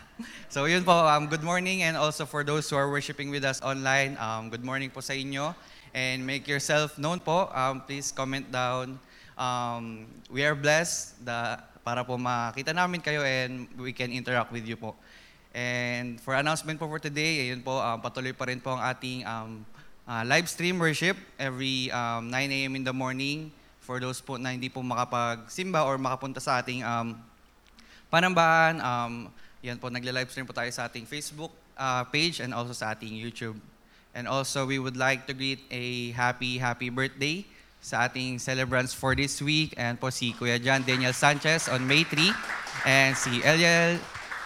[0.48, 3.60] So yun po, um, good morning and also for those who are worshiping with us
[3.60, 5.52] online, um, good morning po sa inyo.
[5.91, 7.52] And make yourself known po.
[7.52, 9.03] Um, please comment down.
[9.36, 14.64] Um, we are blessed the, para po makita namin kayo and we can interact with
[14.64, 14.95] you po.
[15.53, 19.22] And for announcement po for today, ayun po, um, patuloy pa rin po ang ating
[19.27, 19.61] um,
[20.10, 22.73] uh, live stream worship every um, 9 a.m.
[22.73, 23.53] in the morning
[23.84, 27.19] for those po na hindi po makapagsimba or makapunta sa ating um,
[28.10, 28.81] panambahan.
[28.81, 29.30] Um,
[29.61, 33.14] yan po, nagle-live stream po tayo sa ating Facebook uh, page and also sa ating
[33.14, 33.60] YouTube.
[34.18, 37.45] And also, we would like to greet a happy, happy birthday
[37.84, 39.76] sa ating celebrants for this week.
[39.76, 42.31] And po si Kuya John Daniel Sanchez on May 3
[42.88, 43.99] and si Eliel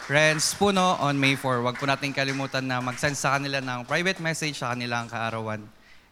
[0.09, 1.61] Renz Puno on May 4.
[1.61, 5.61] Huwag po natin kalimutan na mag-send sa kanila ng private message sa kanilang kaarawan.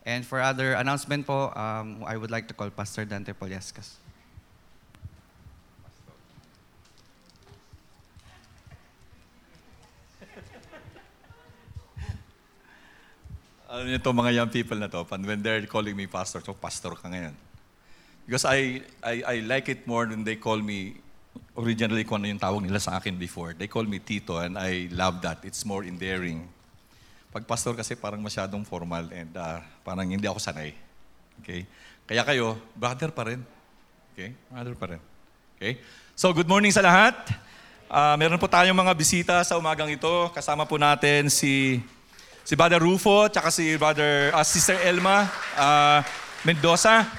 [0.06, 4.05] And for other announcement po, um, I would like to call Pastor Dante Poliascas.
[13.76, 16.96] Alam niyo to mga young people na to, when they're calling me pastor, so pastor
[16.96, 17.36] ka ngayon.
[18.24, 20.96] Because I, I, I like it more when they call me,
[21.60, 23.52] originally kung ano yung tawag nila sa akin before.
[23.52, 25.44] They call me Tito and I love that.
[25.44, 26.48] It's more endearing.
[27.36, 30.72] Pag pastor kasi parang masyadong formal and uh, parang hindi ako sanay.
[31.44, 31.68] Okay?
[32.08, 33.44] Kaya kayo, brother pa rin.
[34.16, 34.32] Okay?
[34.56, 35.02] Brother pa rin.
[35.60, 35.84] Okay?
[36.16, 37.28] So, good morning sa lahat.
[37.92, 40.32] Ah, meron po tayong mga bisita sa umagang ito.
[40.32, 41.84] Kasama po natin si
[42.46, 45.26] si Brother Rufo, tsaka si Brother ah, Sister Elma
[45.58, 46.06] ah,
[46.46, 47.10] Mendoza.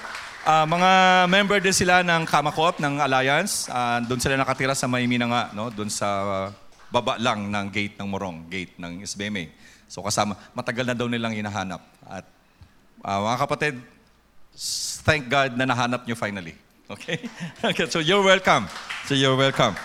[0.47, 0.91] Ah, mga
[1.27, 3.67] member din sila ng Kamakop, ng Alliance.
[3.67, 5.67] Ah, doon sila nakatira sa Maymina nga, no?
[5.67, 6.47] doon sa ah,
[6.87, 9.51] baba lang ng gate ng Morong, gate ng SBMA.
[9.91, 11.83] So kasama, matagal na daw nilang hinahanap.
[12.07, 12.23] At
[13.03, 13.75] ah, mga kapatid,
[15.03, 16.55] thank God na nahanap nyo finally.
[16.87, 17.19] Okay?
[17.67, 18.71] okay so you're welcome.
[19.03, 19.75] So you're welcome.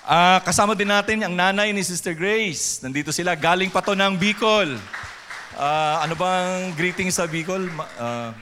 [0.00, 2.80] Ah, kasama din natin ang nanay ni Sister Grace.
[2.80, 3.36] Nandito sila.
[3.36, 4.80] Galing pa to ng Bicol.
[5.60, 7.68] Ah, ano bang greeting sa Bicol?
[8.00, 8.32] Ah,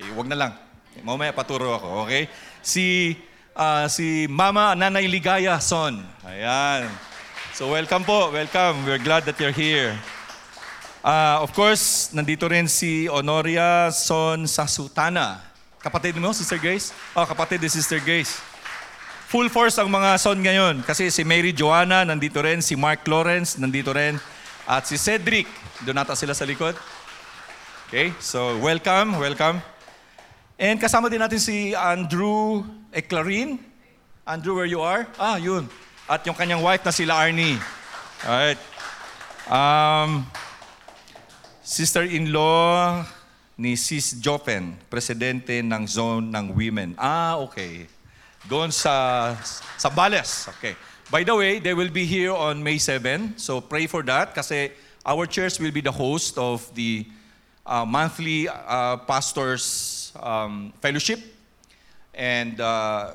[0.00, 0.52] eh, wag na lang.
[1.04, 2.32] Mamaya paturo ako, okay?
[2.64, 3.12] Si
[3.52, 6.00] ah, si Mama Nanay Ligaya Son.
[6.24, 6.88] Ayan.
[7.52, 8.88] So welcome po, welcome.
[8.88, 9.92] We're glad that you're here.
[11.04, 15.44] Ah, of course, nandito rin si Honoria Son Sasutana.
[15.76, 16.90] Kapatid mo, Sister Grace?
[17.12, 18.55] Oh, kapatid ni Sister Grace.
[19.26, 23.58] Full force ang mga son ngayon kasi si Mary Joanna nandito rin, si Mark Lawrence
[23.58, 24.22] nandito rin,
[24.62, 25.50] at si Cedric,
[25.82, 26.78] doon nata sila sa likod.
[27.90, 29.58] Okay, so welcome, welcome.
[30.54, 32.62] And kasama din natin si Andrew
[32.94, 33.58] Eclarin.
[34.22, 35.10] Andrew, where you are?
[35.18, 35.66] Ah, yun.
[36.06, 37.58] At yung kanyang wife na sila Arnie.
[38.22, 38.62] Alright.
[39.50, 40.22] Um,
[41.66, 43.02] sister-in-law
[43.58, 46.94] ni Sis Jopen, presidente ng zone ng women.
[46.94, 47.90] Ah, okay.
[48.46, 49.34] Doon sa
[49.74, 50.46] sa Bales.
[50.58, 50.78] Okay.
[51.10, 53.38] By the way, they will be here on May 7.
[53.38, 54.70] So pray for that kasi
[55.06, 57.06] our church will be the host of the
[57.66, 61.22] uh, monthly uh, pastors um, fellowship.
[62.14, 63.14] And uh,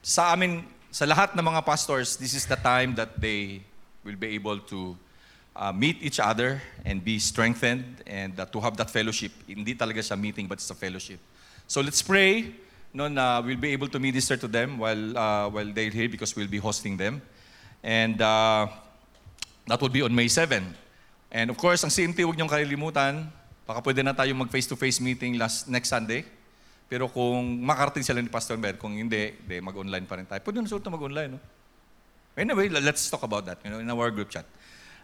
[0.00, 3.60] sa amin, sa lahat ng mga pastors, this is the time that they
[4.04, 4.96] will be able to
[5.56, 9.32] uh, meet each other and be strengthened and uh, to have that fellowship.
[9.48, 11.20] Hindi talaga siya meeting, but it's a fellowship.
[11.66, 12.67] So let's pray
[12.98, 16.34] no, na we'll be able to minister to them while, uh, while they're here because
[16.34, 17.22] we'll be hosting them.
[17.78, 18.66] And uh,
[19.70, 20.66] that will be on May 7.
[21.30, 23.30] And of course, ang CMT, huwag niyong kalilimutan,
[23.62, 26.26] baka pwede na tayo mag face-to-face meeting last, next Sunday.
[26.90, 30.42] Pero kung makarating sila ni Pastor Mer, kung hindi, de, mag-online pa rin tayo.
[30.42, 31.40] Pwede na na mag-online, no?
[32.34, 34.46] Anyway, let's talk about that, you know, in our group chat.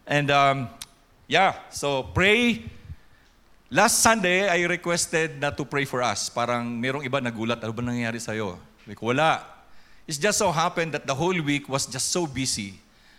[0.07, 0.71] And um,
[1.27, 2.62] yeah, so pray.
[3.70, 6.28] Last Sunday, I requested na to pray for us.
[6.28, 8.61] Parang merong iba nagulat, ano ba nangyayari sa'yo?
[8.85, 9.41] Like, wala.
[10.07, 12.77] It just so happened that the whole week was just so busy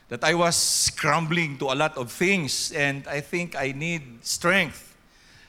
[0.07, 4.93] that I was scrambling to a lot of things and I think I need strength.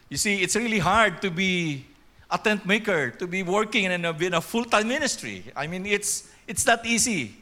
[0.08, 1.84] You see, it's really hard to be
[2.30, 5.44] a tent maker, to be working in a, in a full-time ministry.
[5.54, 7.36] I mean, it's, it's not easy.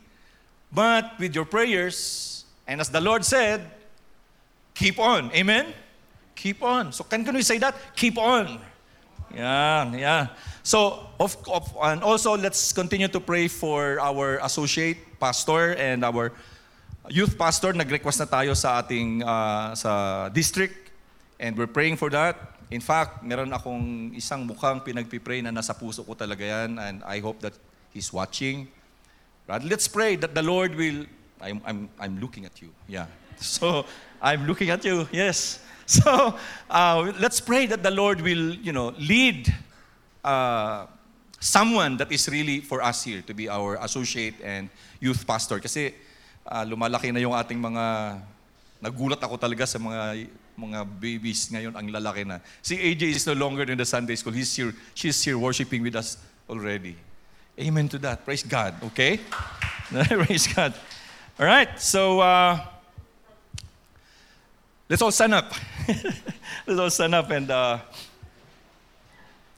[0.72, 3.70] But with your prayers, and as the Lord said,
[4.74, 5.30] keep on.
[5.32, 5.72] Amen?
[6.34, 6.92] Keep on.
[6.92, 7.74] So can, can we say that?
[7.94, 8.60] Keep on.
[9.34, 10.26] Yeah, yeah.
[10.62, 16.32] So, of, of, and also let's continue to pray for our associate pastor and our
[17.10, 17.72] youth pastor.
[17.72, 20.90] Nag-request na tayo sa ating uh, sa district
[21.40, 22.54] and we're praying for that.
[22.70, 27.20] In fact, meron akong isang mukhang pinagpipray na nasa puso ko talaga yan and I
[27.20, 27.54] hope that
[27.92, 28.70] he's watching.
[29.44, 29.62] Right?
[29.62, 31.04] Let's pray that the Lord will.
[31.42, 32.70] I'm, I'm, I'm looking at you.
[32.88, 33.06] Yeah.
[33.36, 33.84] So
[34.22, 35.10] I'm looking at you.
[35.10, 35.58] Yes.
[36.00, 36.36] So
[36.70, 39.52] uh, let's pray that the Lord will, you know, lead
[40.24, 40.86] uh,
[41.40, 44.70] someone that is really for us here to be our associate and
[45.00, 45.60] youth pastor.
[45.60, 45.92] Kasi
[46.48, 48.16] uh, lumalaki na yung ating mga.
[48.84, 52.38] Nagulat ako talaga sa mga mga babies ngayon ang lalaki na.
[52.62, 54.32] Si AJ is no longer in the Sunday school.
[54.32, 56.96] He's here, she's here worshiping with us already.
[57.58, 58.24] Amen to that.
[58.24, 58.74] Praise God.
[58.92, 59.20] Okay?
[59.88, 60.74] Praise God.
[61.38, 61.80] All right.
[61.80, 62.60] So, uh,
[64.88, 65.52] let's all stand up.
[66.66, 67.78] let's all stand up and uh,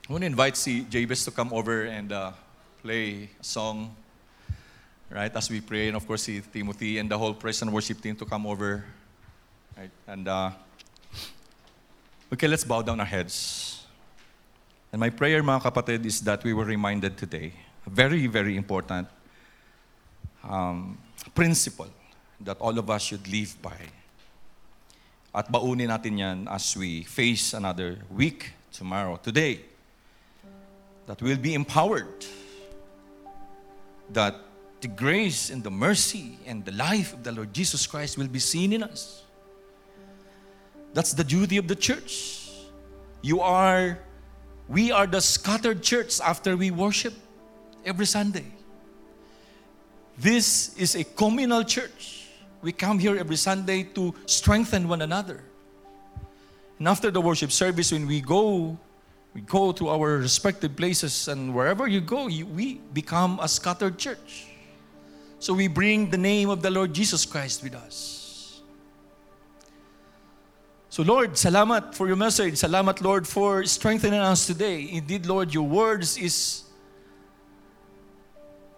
[0.07, 2.31] I want to invite si Jabez to come over and uh,
[2.81, 3.95] play a song.
[5.09, 8.01] Right, as we pray, and of course, si Timothy and the whole praise and worship
[8.01, 8.83] team to come over.
[9.77, 10.51] Right, and uh,
[12.27, 13.87] Okay, let's bow down our heads.
[14.91, 17.53] And my prayer, mga kapatid, is that we were reminded today,
[17.85, 19.07] a very, very important
[20.43, 20.97] um,
[21.33, 21.87] principle
[22.41, 23.79] that all of us should live by.
[25.37, 29.61] At baunin natin yan as we face another week tomorrow, today.
[31.05, 32.25] That we'll be empowered.
[34.09, 34.33] That
[34.81, 38.39] the grace and the mercy and the life of the Lord Jesus Christ will be
[38.39, 39.21] seen in us.
[40.95, 42.49] That's the duty of the church.
[43.21, 43.99] You are,
[44.67, 47.13] we are the scattered church after we worship
[47.85, 48.45] every Sunday.
[50.17, 52.26] This is a communal church.
[52.67, 55.41] We come here every Sunday to strengthen one another.
[56.79, 58.77] And after the worship service, when we go,
[59.33, 63.97] we go to our respective places, and wherever you go, you, we become a scattered
[63.97, 64.47] church.
[65.39, 68.59] So we bring the name of the Lord Jesus Christ with us.
[70.89, 72.55] So, Lord, salamat for your message.
[72.55, 74.89] Salamat, Lord, for strengthening us today.
[74.91, 76.63] Indeed, Lord, your words is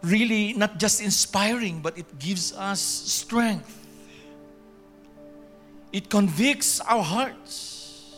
[0.04, 3.78] really not just inspiring, but it gives us strength.
[5.92, 8.16] It convicts our hearts.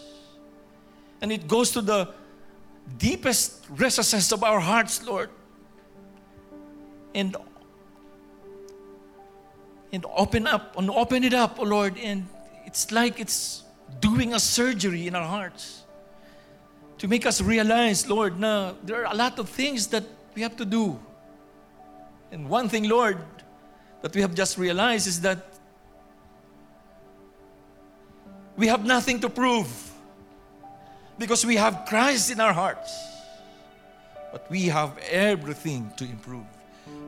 [1.21, 2.09] And it goes to the
[2.97, 5.29] deepest recesses of our hearts, Lord.
[7.13, 7.35] And
[9.93, 12.25] and open up and open it up, oh Lord, and
[12.65, 13.63] it's like it's
[13.99, 15.83] doing a surgery in our hearts
[16.97, 20.03] to make us realize, Lord, now there are a lot of things that
[20.35, 20.99] we have to do.
[22.31, 23.17] And one thing, Lord,
[24.01, 25.50] that we have just realized is that
[28.61, 29.67] we have nothing to prove
[31.17, 32.93] because we have Christ in our hearts.
[34.31, 36.45] But we have everything to improve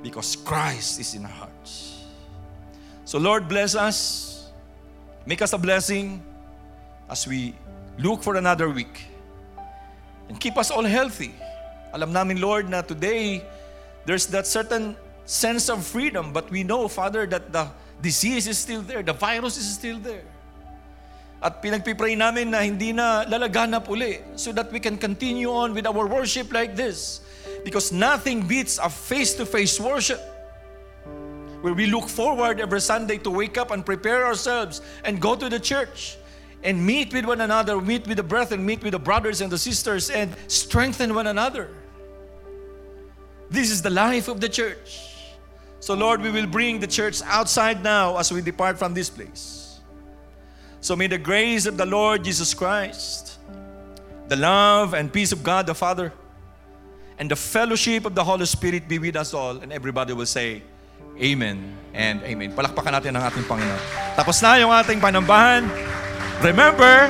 [0.02, 2.06] because Christ is in our hearts.
[3.06, 4.50] So, Lord, bless us.
[5.28, 6.24] Make us a blessing
[7.08, 7.54] as we
[8.00, 9.06] look for another week.
[10.30, 11.36] And keep us all healthy.
[11.94, 13.46] Alam namin, Lord, na today
[14.06, 17.68] there's that certain sense of freedom, but we know, Father, that the
[18.02, 20.33] disease is still there, the virus is still there.
[21.44, 25.86] At pinagpipray namin na hindi na lalaganap uli so that we can continue on with
[25.86, 27.20] our worship like this.
[27.65, 30.24] Because nothing beats a face-to-face worship
[31.60, 35.49] where we look forward every Sunday to wake up and prepare ourselves and go to
[35.49, 36.18] the church
[36.64, 39.57] and meet with one another, meet with the brethren, meet with the brothers and the
[39.57, 41.70] sisters, and strengthen one another.
[43.49, 45.11] This is the life of the church.
[45.80, 49.62] So, Lord, we will bring the church outside now as we depart from this place.
[50.84, 53.40] So, may the grace of the Lord Jesus Christ,
[54.28, 56.12] the love and peace of God the Father,
[57.16, 59.64] and the fellowship of the Holy Spirit be with us all.
[59.64, 60.60] And everybody will say,
[61.16, 62.52] Amen and Amen.
[62.52, 63.80] Palakpakan natin ang ating Panginoon.
[64.20, 65.72] Tapos na yung ating panambahan.
[66.44, 67.08] Remember,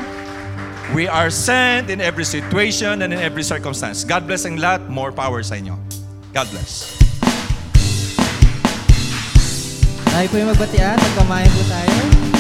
[0.94, 4.06] we are sent in every situation and in every circumstance.
[4.06, 4.86] God bless ang lahat.
[4.86, 5.74] More power sa inyo.
[6.30, 6.94] God bless.
[10.14, 10.94] Tayo po yung magbatian.
[10.94, 12.33] Magkamayan po tayo.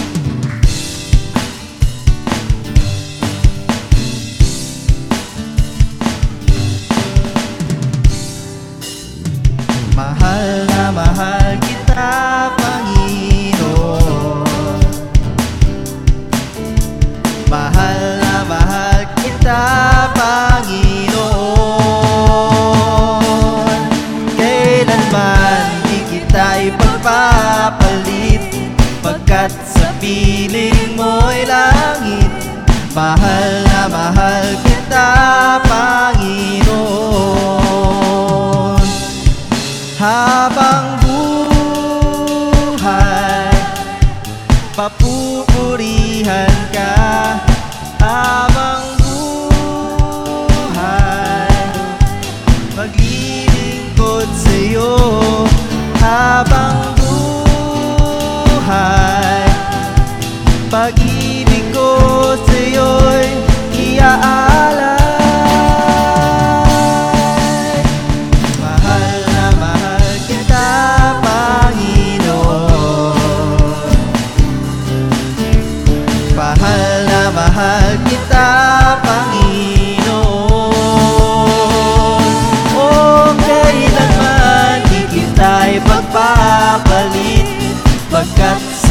[10.91, 14.43] Mahal kita, Panginoon.
[17.47, 19.63] Mahal na mahal kita,
[20.11, 21.23] Panginoon.
[24.35, 28.43] Kailanman di kita ipagpapalit
[28.99, 32.31] Pagkat sa piling mo'y langit
[32.91, 35.07] Mahal na mahal kita,
[35.62, 35.62] Panginoon
[40.03, 41.02] Habang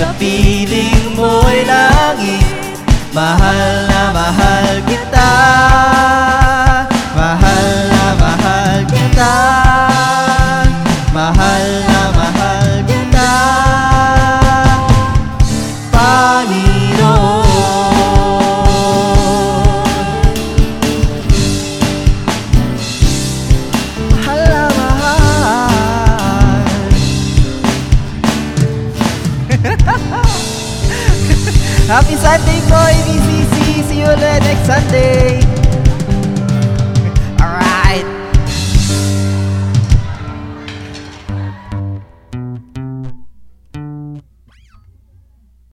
[0.03, 2.43] sa piling mo'y langit.
[3.15, 5.12] Mahal na mahal kita